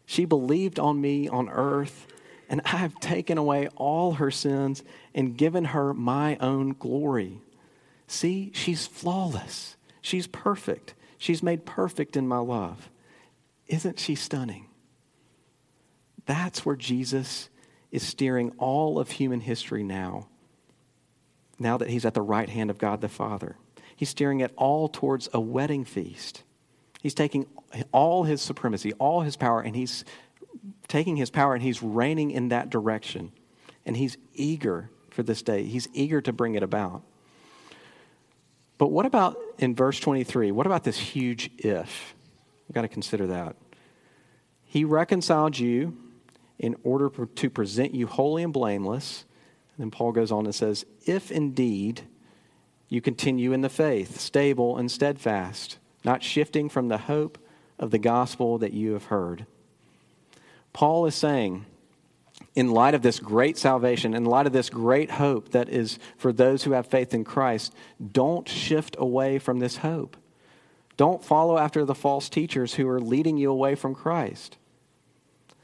She 0.07 0.25
believed 0.25 0.79
on 0.79 0.99
me 0.99 1.27
on 1.27 1.47
earth, 1.47 2.07
and 2.49 2.59
I 2.65 2.77
have 2.77 2.99
taken 3.01 3.37
away 3.37 3.67
all 3.75 4.13
her 4.13 4.31
sins 4.31 4.81
and 5.13 5.37
given 5.37 5.65
her 5.65 5.93
my 5.93 6.37
own 6.37 6.73
glory. 6.73 7.41
See, 8.07 8.51
she's 8.55 8.87
flawless. 8.87 9.75
She's 10.01 10.25
perfect. 10.25 10.95
She's 11.19 11.43
made 11.43 11.67
perfect 11.67 12.17
in 12.17 12.27
my 12.27 12.39
love. 12.39 12.89
Isn't 13.67 13.99
she 13.99 14.15
stunning? 14.15 14.69
That's 16.25 16.65
where 16.65 16.75
Jesus 16.75 17.49
is 17.93 18.01
steering 18.01 18.51
all 18.57 18.97
of 18.97 19.11
human 19.11 19.39
history 19.39 19.83
now, 19.83 20.27
now 21.59 21.77
that 21.77 21.89
he's 21.89 22.05
at 22.05 22.15
the 22.15 22.23
right 22.23 22.49
hand 22.49 22.71
of 22.71 22.79
God 22.79 23.01
the 23.01 23.07
Father. 23.07 23.55
He's 23.95 24.09
steering 24.09 24.39
it 24.39 24.51
all 24.57 24.89
towards 24.89 25.29
a 25.31 25.39
wedding 25.39 25.85
feast. 25.85 26.41
He's 27.03 27.13
taking 27.13 27.45
all 27.91 28.23
his 28.23 28.41
supremacy, 28.41 28.93
all 28.93 29.21
his 29.21 29.35
power, 29.35 29.61
and 29.61 29.75
he's 29.75 30.03
taking 30.87 31.17
his 31.17 31.29
power 31.29 31.53
and 31.53 31.61
he's 31.61 31.83
reigning 31.83 32.31
in 32.31 32.49
that 32.49 32.71
direction. 32.71 33.31
And 33.85 33.95
he's 33.95 34.17
eager 34.33 34.89
for 35.11 35.21
this 35.21 35.43
day, 35.43 35.61
he's 35.63 35.87
eager 35.93 36.19
to 36.21 36.33
bring 36.33 36.55
it 36.55 36.63
about. 36.63 37.03
But 38.79 38.87
what 38.87 39.05
about 39.05 39.37
in 39.59 39.75
verse 39.75 39.99
23? 39.99 40.51
What 40.51 40.65
about 40.65 40.83
this 40.83 40.97
huge 40.97 41.51
if? 41.59 42.15
We've 42.67 42.73
got 42.73 42.81
to 42.81 42.87
consider 42.87 43.27
that. 43.27 43.55
He 44.65 44.83
reconciled 44.83 45.59
you 45.59 45.95
in 46.63 46.77
order 46.83 47.09
to 47.09 47.49
present 47.49 47.93
you 47.93 48.07
holy 48.07 48.41
and 48.41 48.53
blameless. 48.53 49.25
And 49.75 49.83
then 49.83 49.91
Paul 49.91 50.13
goes 50.13 50.31
on 50.31 50.45
and 50.45 50.55
says, 50.55 50.85
If 51.05 51.29
indeed 51.29 52.03
you 52.87 53.01
continue 53.01 53.51
in 53.51 53.59
the 53.59 53.69
faith, 53.69 54.17
stable 54.17 54.77
and 54.77 54.89
steadfast, 54.89 55.77
not 56.05 56.23
shifting 56.23 56.69
from 56.69 56.87
the 56.87 56.99
hope 56.99 57.37
of 57.77 57.91
the 57.91 57.99
gospel 57.99 58.57
that 58.59 58.71
you 58.71 58.93
have 58.93 59.05
heard. 59.05 59.45
Paul 60.71 61.05
is 61.05 61.15
saying, 61.15 61.65
in 62.55 62.71
light 62.71 62.93
of 62.93 63.01
this 63.01 63.19
great 63.19 63.57
salvation, 63.57 64.13
in 64.13 64.23
light 64.23 64.47
of 64.47 64.53
this 64.53 64.69
great 64.69 65.11
hope 65.11 65.49
that 65.49 65.67
is 65.67 65.99
for 66.15 66.31
those 66.31 66.63
who 66.63 66.71
have 66.71 66.87
faith 66.87 67.13
in 67.13 67.25
Christ, 67.25 67.73
don't 68.13 68.47
shift 68.47 68.95
away 68.97 69.37
from 69.37 69.59
this 69.59 69.77
hope. 69.77 70.15
Don't 70.95 71.25
follow 71.25 71.57
after 71.57 71.83
the 71.83 71.95
false 71.95 72.29
teachers 72.29 72.75
who 72.75 72.87
are 72.87 73.01
leading 73.01 73.35
you 73.35 73.51
away 73.51 73.75
from 73.75 73.93
Christ. 73.93 74.57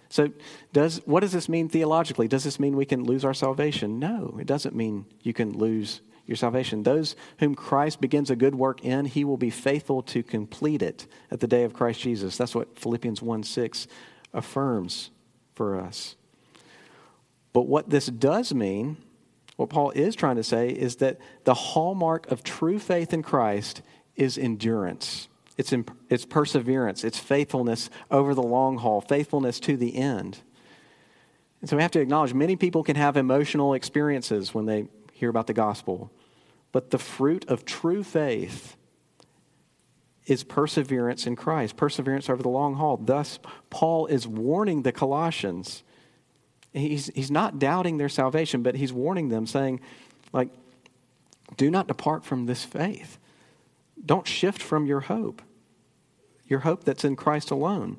So, 0.09 0.31
does, 0.73 1.01
what 1.05 1.19
does 1.19 1.31
this 1.31 1.47
mean 1.47 1.69
theologically? 1.69 2.27
Does 2.27 2.43
this 2.43 2.59
mean 2.59 2.75
we 2.75 2.85
can 2.85 3.03
lose 3.03 3.23
our 3.23 3.33
salvation? 3.33 3.99
No, 3.99 4.37
it 4.39 4.47
doesn't 4.47 4.75
mean 4.75 5.05
you 5.21 5.33
can 5.33 5.53
lose 5.53 6.01
your 6.25 6.35
salvation. 6.35 6.83
Those 6.83 7.15
whom 7.39 7.53
Christ 7.53 8.01
begins 8.01 8.31
a 8.31 8.35
good 8.35 8.55
work 8.55 8.83
in, 8.83 9.05
he 9.05 9.23
will 9.23 9.37
be 9.37 9.51
faithful 9.51 10.01
to 10.03 10.23
complete 10.23 10.81
it 10.81 11.05
at 11.29 11.41
the 11.41 11.47
day 11.47 11.63
of 11.63 11.73
Christ 11.73 12.01
Jesus. 12.01 12.37
That's 12.37 12.55
what 12.55 12.79
Philippians 12.79 13.21
1 13.21 13.43
6 13.43 13.87
affirms 14.33 15.11
for 15.53 15.79
us. 15.79 16.15
But 17.53 17.67
what 17.67 17.89
this 17.89 18.07
does 18.07 18.53
mean, 18.53 18.97
what 19.57 19.69
Paul 19.69 19.91
is 19.91 20.15
trying 20.15 20.37
to 20.37 20.43
say, 20.43 20.69
is 20.69 20.97
that 20.97 21.19
the 21.43 21.53
hallmark 21.53 22.31
of 22.31 22.43
true 22.43 22.79
faith 22.79 23.13
in 23.13 23.21
Christ 23.21 23.81
is 24.15 24.37
endurance 24.37 25.27
it's, 25.59 25.73
imp- 25.73 25.91
it's 26.09 26.25
perseverance, 26.25 27.03
it's 27.03 27.19
faithfulness 27.19 27.89
over 28.09 28.33
the 28.33 28.41
long 28.41 28.77
haul, 28.77 29.01
faithfulness 29.01 29.59
to 29.59 29.75
the 29.75 29.97
end. 29.97 30.39
And 31.59 31.69
so 31.69 31.75
we 31.75 31.81
have 31.81 31.91
to 31.91 31.99
acknowledge 31.99 32.33
many 32.33 32.55
people 32.55 32.81
can 32.81 32.95
have 32.95 33.17
emotional 33.17 33.73
experiences 33.73 34.53
when 34.53 34.67
they 34.67 34.87
hear 35.11 35.27
about 35.27 35.47
the 35.47 35.53
gospel, 35.53 36.13
but 36.71 36.91
the 36.91 36.97
fruit 36.97 37.43
of 37.49 37.65
true 37.65 38.05
faith 38.05 38.77
is 40.27 40.45
perseverance 40.45 41.27
in 41.27 41.35
Christ, 41.35 41.75
perseverance 41.75 42.29
over 42.29 42.41
the 42.41 42.47
long 42.47 42.75
haul. 42.75 42.95
Thus, 42.95 43.37
Paul 43.69 44.05
is 44.05 44.25
warning 44.25 44.83
the 44.83 44.93
Colossians. 44.93 45.83
He's, 46.71 47.07
he's 47.13 47.31
not 47.31 47.59
doubting 47.59 47.97
their 47.97 48.07
salvation, 48.07 48.63
but 48.63 48.75
he's 48.75 48.93
warning 48.93 49.27
them, 49.27 49.45
saying, 49.45 49.81
like, 50.31 50.51
do 51.57 51.69
not 51.69 51.89
depart 51.89 52.23
from 52.23 52.45
this 52.45 52.63
faith. 52.63 53.17
Don't 54.05 54.25
shift 54.25 54.61
from 54.61 54.85
your 54.85 55.01
hope 55.01 55.41
your 56.49 56.59
hope 56.61 56.83
that's 56.83 57.05
in 57.05 57.15
Christ 57.15 57.51
alone. 57.51 57.97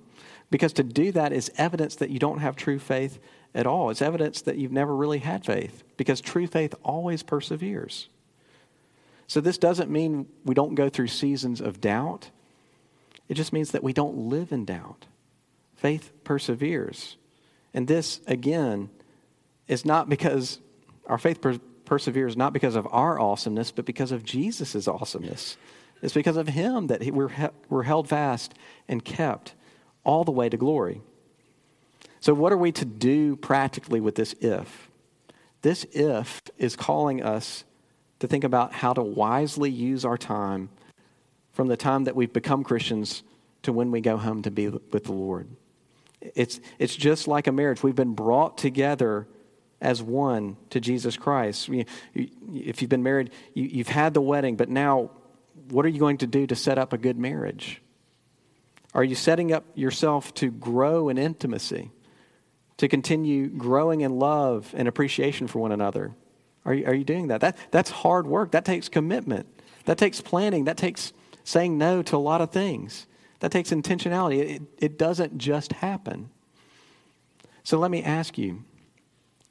Because 0.50 0.72
to 0.74 0.82
do 0.82 1.12
that 1.12 1.32
is 1.32 1.50
evidence 1.56 1.94
that 1.96 2.10
you 2.10 2.18
don't 2.18 2.40
have 2.40 2.56
true 2.56 2.78
faith 2.78 3.18
at 3.54 3.66
all. 3.66 3.90
It's 3.90 4.02
evidence 4.02 4.42
that 4.42 4.58
you've 4.58 4.72
never 4.72 4.94
really 4.94 5.18
had 5.18 5.44
faith, 5.44 5.84
because 5.96 6.20
true 6.20 6.46
faith 6.46 6.74
always 6.82 7.22
perseveres. 7.22 8.08
So, 9.26 9.40
this 9.40 9.58
doesn't 9.58 9.90
mean 9.90 10.26
we 10.44 10.54
don't 10.54 10.74
go 10.74 10.88
through 10.88 11.06
seasons 11.06 11.60
of 11.60 11.80
doubt, 11.80 12.30
it 13.28 13.34
just 13.34 13.52
means 13.52 13.70
that 13.70 13.84
we 13.84 13.92
don't 13.92 14.28
live 14.28 14.50
in 14.50 14.64
doubt. 14.64 15.06
Faith 15.76 16.12
perseveres. 16.24 17.16
And 17.72 17.86
this, 17.86 18.20
again, 18.26 18.90
is 19.68 19.84
not 19.84 20.08
because 20.08 20.58
our 21.06 21.16
faith 21.16 21.40
per- 21.40 21.60
perseveres 21.84 22.36
not 22.36 22.52
because 22.52 22.74
of 22.74 22.88
our 22.90 23.20
awesomeness, 23.20 23.70
but 23.70 23.84
because 23.84 24.10
of 24.12 24.24
Jesus' 24.24 24.88
awesomeness. 24.88 25.56
It's 26.02 26.14
because 26.14 26.36
of 26.36 26.48
him 26.48 26.86
that 26.88 27.04
we're, 27.12 27.30
we're 27.68 27.82
held 27.82 28.08
fast 28.08 28.54
and 28.88 29.04
kept 29.04 29.54
all 30.04 30.24
the 30.24 30.32
way 30.32 30.48
to 30.48 30.56
glory. 30.56 31.02
So, 32.20 32.34
what 32.34 32.52
are 32.52 32.58
we 32.58 32.72
to 32.72 32.84
do 32.84 33.36
practically 33.36 34.00
with 34.00 34.14
this 34.14 34.34
if? 34.40 34.90
This 35.62 35.84
if 35.92 36.42
is 36.58 36.76
calling 36.76 37.22
us 37.22 37.64
to 38.20 38.26
think 38.26 38.44
about 38.44 38.72
how 38.72 38.92
to 38.92 39.02
wisely 39.02 39.70
use 39.70 40.04
our 40.04 40.18
time 40.18 40.70
from 41.52 41.68
the 41.68 41.76
time 41.76 42.04
that 42.04 42.16
we've 42.16 42.32
become 42.32 42.62
Christians 42.62 43.22
to 43.62 43.72
when 43.72 43.90
we 43.90 44.00
go 44.00 44.16
home 44.16 44.42
to 44.42 44.50
be 44.50 44.68
with 44.68 45.04
the 45.04 45.12
Lord. 45.12 45.48
It's, 46.20 46.60
it's 46.78 46.96
just 46.96 47.28
like 47.28 47.46
a 47.46 47.52
marriage. 47.52 47.82
We've 47.82 47.94
been 47.94 48.14
brought 48.14 48.58
together 48.58 49.26
as 49.80 50.02
one 50.02 50.56
to 50.68 50.80
Jesus 50.80 51.16
Christ. 51.16 51.70
If 52.14 52.82
you've 52.82 52.90
been 52.90 53.02
married, 53.02 53.30
you've 53.54 53.88
had 53.88 54.12
the 54.12 54.20
wedding, 54.20 54.56
but 54.56 54.68
now 54.68 55.10
what 55.70 55.84
are 55.84 55.88
you 55.88 55.98
going 55.98 56.18
to 56.18 56.26
do 56.26 56.46
to 56.46 56.56
set 56.56 56.78
up 56.78 56.92
a 56.92 56.98
good 56.98 57.18
marriage? 57.18 57.80
Are 58.94 59.04
you 59.04 59.14
setting 59.14 59.52
up 59.52 59.64
yourself 59.74 60.34
to 60.34 60.50
grow 60.50 61.08
in 61.08 61.18
intimacy, 61.18 61.90
to 62.78 62.88
continue 62.88 63.48
growing 63.48 64.00
in 64.00 64.18
love 64.18 64.74
and 64.76 64.88
appreciation 64.88 65.46
for 65.46 65.60
one 65.60 65.72
another? 65.72 66.12
Are 66.64 66.74
you, 66.74 66.86
are 66.86 66.94
you 66.94 67.04
doing 67.04 67.28
that? 67.28 67.40
that? 67.40 67.56
That's 67.70 67.90
hard 67.90 68.26
work. 68.26 68.50
That 68.52 68.64
takes 68.64 68.88
commitment. 68.88 69.46
That 69.84 69.96
takes 69.96 70.20
planning. 70.20 70.64
That 70.64 70.76
takes 70.76 71.12
saying 71.44 71.78
no 71.78 72.02
to 72.02 72.16
a 72.16 72.18
lot 72.18 72.40
of 72.40 72.50
things. 72.50 73.06
That 73.40 73.50
takes 73.50 73.70
intentionality. 73.70 74.38
It, 74.38 74.62
it 74.78 74.98
doesn't 74.98 75.38
just 75.38 75.72
happen. 75.74 76.30
So 77.62 77.78
let 77.78 77.90
me 77.90 78.02
ask 78.02 78.36
you 78.36 78.64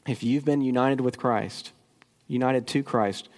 if 0.08 0.24
you've 0.24 0.46
been 0.46 0.62
united 0.62 1.02
with 1.02 1.18
Christ, 1.18 1.72
united 2.28 2.68
to 2.68 2.84
Christ, 2.84 3.30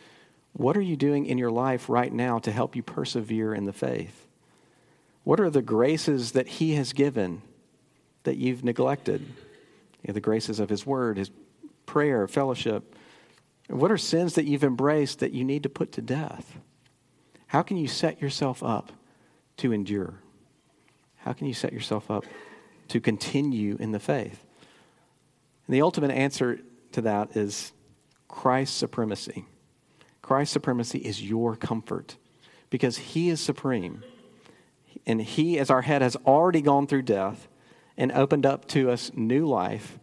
what 0.53 0.75
are 0.75 0.81
you 0.81 0.95
doing 0.95 1.25
in 1.25 1.37
your 1.37 1.51
life 1.51 1.89
right 1.89 2.11
now 2.11 2.39
to 2.39 2.51
help 2.51 2.75
you 2.75 2.83
persevere 2.83 3.53
in 3.53 3.65
the 3.65 3.73
faith? 3.73 4.27
What 5.23 5.39
are 5.39 5.49
the 5.49 5.61
graces 5.61 6.33
that 6.33 6.47
He 6.47 6.73
has 6.75 6.93
given 6.93 7.41
that 8.23 8.37
you've 8.37 8.63
neglected? 8.63 9.21
You 9.21 10.07
know, 10.07 10.13
the 10.13 10.21
graces 10.21 10.59
of 10.59 10.69
His 10.69 10.85
Word, 10.85 11.17
His 11.17 11.31
prayer, 11.85 12.27
fellowship. 12.27 12.95
What 13.69 13.91
are 13.91 13.97
sins 13.97 14.35
that 14.35 14.45
you've 14.45 14.63
embraced 14.63 15.19
that 15.19 15.31
you 15.31 15.43
need 15.43 15.63
to 15.63 15.69
put 15.69 15.93
to 15.93 16.01
death? 16.01 16.57
How 17.47 17.61
can 17.61 17.77
you 17.77 17.87
set 17.87 18.21
yourself 18.21 18.63
up 18.63 18.91
to 19.57 19.71
endure? 19.71 20.15
How 21.17 21.33
can 21.33 21.47
you 21.47 21.53
set 21.53 21.71
yourself 21.71 22.09
up 22.09 22.25
to 22.89 22.99
continue 22.99 23.77
in 23.79 23.91
the 23.91 23.99
faith? 23.99 24.43
And 25.67 25.75
the 25.75 25.81
ultimate 25.81 26.11
answer 26.11 26.59
to 26.93 27.01
that 27.01 27.37
is 27.37 27.71
Christ's 28.27 28.75
supremacy. 28.75 29.45
Christ's 30.31 30.53
supremacy 30.53 30.99
is 30.99 31.21
your 31.21 31.57
comfort 31.57 32.15
because 32.69 32.97
he 32.97 33.29
is 33.29 33.41
supreme. 33.41 34.01
And 35.05 35.21
he, 35.21 35.59
as 35.59 35.69
our 35.69 35.81
head, 35.81 36.01
has 36.01 36.15
already 36.25 36.61
gone 36.61 36.87
through 36.87 37.01
death 37.01 37.49
and 37.97 38.13
opened 38.13 38.45
up 38.45 38.65
to 38.69 38.89
us 38.89 39.11
new 39.13 39.45
life 39.45 39.99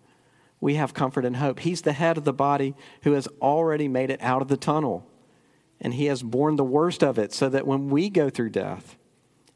we 0.60 0.74
have 0.74 0.94
comfort 0.94 1.24
and 1.24 1.36
hope. 1.36 1.60
He's 1.60 1.82
the 1.82 1.92
head 1.92 2.18
of 2.18 2.24
the 2.24 2.32
body 2.32 2.74
who 3.02 3.12
has 3.12 3.28
already 3.40 3.88
made 3.88 4.10
it 4.10 4.20
out 4.22 4.42
of 4.42 4.48
the 4.48 4.56
tunnel. 4.56 5.06
And 5.80 5.94
he 5.94 6.06
has 6.06 6.22
borne 6.22 6.56
the 6.56 6.64
worst 6.64 7.04
of 7.04 7.18
it 7.18 7.32
so 7.32 7.48
that 7.48 7.66
when 7.66 7.88
we 7.88 8.10
go 8.10 8.28
through 8.28 8.50
death, 8.50 8.96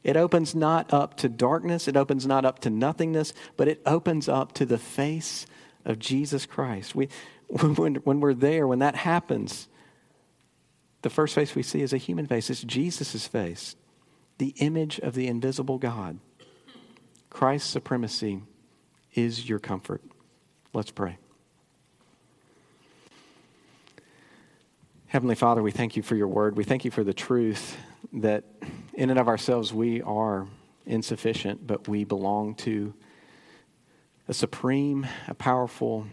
it 0.03 0.15
opens 0.15 0.55
not 0.55 0.93
up 0.93 1.17
to 1.17 1.29
darkness, 1.29 1.87
it 1.87 1.97
opens 1.97 2.25
not 2.25 2.45
up 2.45 2.59
to 2.59 2.69
nothingness, 2.69 3.33
but 3.57 3.67
it 3.67 3.81
opens 3.85 4.29
up 4.29 4.53
to 4.53 4.65
the 4.65 4.77
face 4.77 5.45
of 5.85 5.99
Jesus 5.99 6.45
Christ. 6.45 6.95
We, 6.95 7.09
when, 7.47 7.95
when 7.95 8.19
we're 8.21 8.33
there, 8.33 8.65
when 8.65 8.79
that 8.79 8.95
happens, 8.95 9.67
the 11.03 11.09
first 11.09 11.35
face 11.35 11.53
we 11.53 11.63
see 11.63 11.81
is 11.81 11.93
a 11.93 11.97
human 11.97 12.25
face. 12.25 12.49
It's 12.49 12.63
Jesus' 12.63 13.27
face, 13.27 13.75
the 14.37 14.55
image 14.57 14.99
of 14.99 15.13
the 15.13 15.27
invisible 15.27 15.77
God. 15.77 16.17
Christ's 17.29 17.69
supremacy 17.69 18.41
is 19.13 19.47
your 19.47 19.59
comfort. 19.59 20.01
Let's 20.73 20.91
pray. 20.91 21.17
Heavenly 25.07 25.35
Father, 25.35 25.61
we 25.61 25.71
thank 25.71 25.95
you 25.95 26.01
for 26.01 26.15
your 26.15 26.27
word. 26.27 26.57
We 26.57 26.63
thank 26.63 26.85
you 26.85 26.89
for 26.89 27.03
the 27.03 27.13
truth 27.13 27.77
that 28.13 28.45
in 28.93 29.09
and 29.09 29.19
of 29.19 29.27
ourselves 29.27 29.73
we 29.73 30.01
are 30.01 30.47
insufficient, 30.85 31.67
but 31.67 31.87
we 31.87 32.03
belong 32.03 32.55
to 32.55 32.93
a 34.27 34.33
supreme, 34.33 35.05
a 35.27 35.33
powerful, 35.33 36.07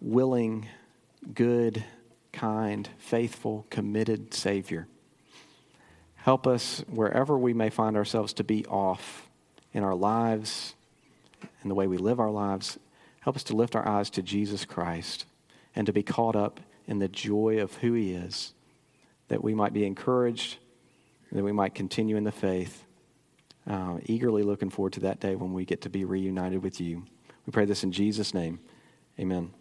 willing, 0.00 0.68
good, 1.34 1.82
kind, 2.32 2.88
faithful, 2.98 3.66
committed 3.70 4.34
Savior. 4.34 4.88
Help 6.16 6.46
us 6.46 6.84
wherever 6.88 7.36
we 7.36 7.52
may 7.52 7.70
find 7.70 7.96
ourselves 7.96 8.32
to 8.34 8.44
be 8.44 8.64
off 8.66 9.28
in 9.72 9.82
our 9.82 9.94
lives, 9.94 10.74
in 11.62 11.68
the 11.68 11.74
way 11.74 11.86
we 11.86 11.96
live 11.96 12.20
our 12.20 12.30
lives. 12.30 12.78
Help 13.20 13.36
us 13.36 13.44
to 13.44 13.56
lift 13.56 13.74
our 13.74 13.86
eyes 13.86 14.10
to 14.10 14.22
Jesus 14.22 14.64
Christ 14.64 15.26
and 15.74 15.86
to 15.86 15.92
be 15.92 16.02
caught 16.02 16.36
up 16.36 16.60
in 16.86 16.98
the 16.98 17.08
joy 17.08 17.60
of 17.60 17.74
who 17.76 17.92
He 17.94 18.12
is, 18.12 18.52
that 19.28 19.42
we 19.42 19.54
might 19.54 19.72
be 19.72 19.84
encouraged, 19.84 20.58
that 21.30 21.44
we 21.44 21.52
might 21.52 21.74
continue 21.74 22.16
in 22.16 22.24
the 22.24 22.32
faith, 22.32 22.84
uh, 23.68 23.98
eagerly 24.06 24.42
looking 24.42 24.70
forward 24.70 24.92
to 24.94 25.00
that 25.00 25.20
day 25.20 25.34
when 25.34 25.52
we 25.52 25.64
get 25.64 25.82
to 25.82 25.90
be 25.90 26.04
reunited 26.04 26.62
with 26.62 26.80
you. 26.80 27.04
We 27.46 27.52
pray 27.52 27.64
this 27.64 27.84
in 27.84 27.92
Jesus' 27.92 28.34
name. 28.34 28.60
Amen. 29.18 29.52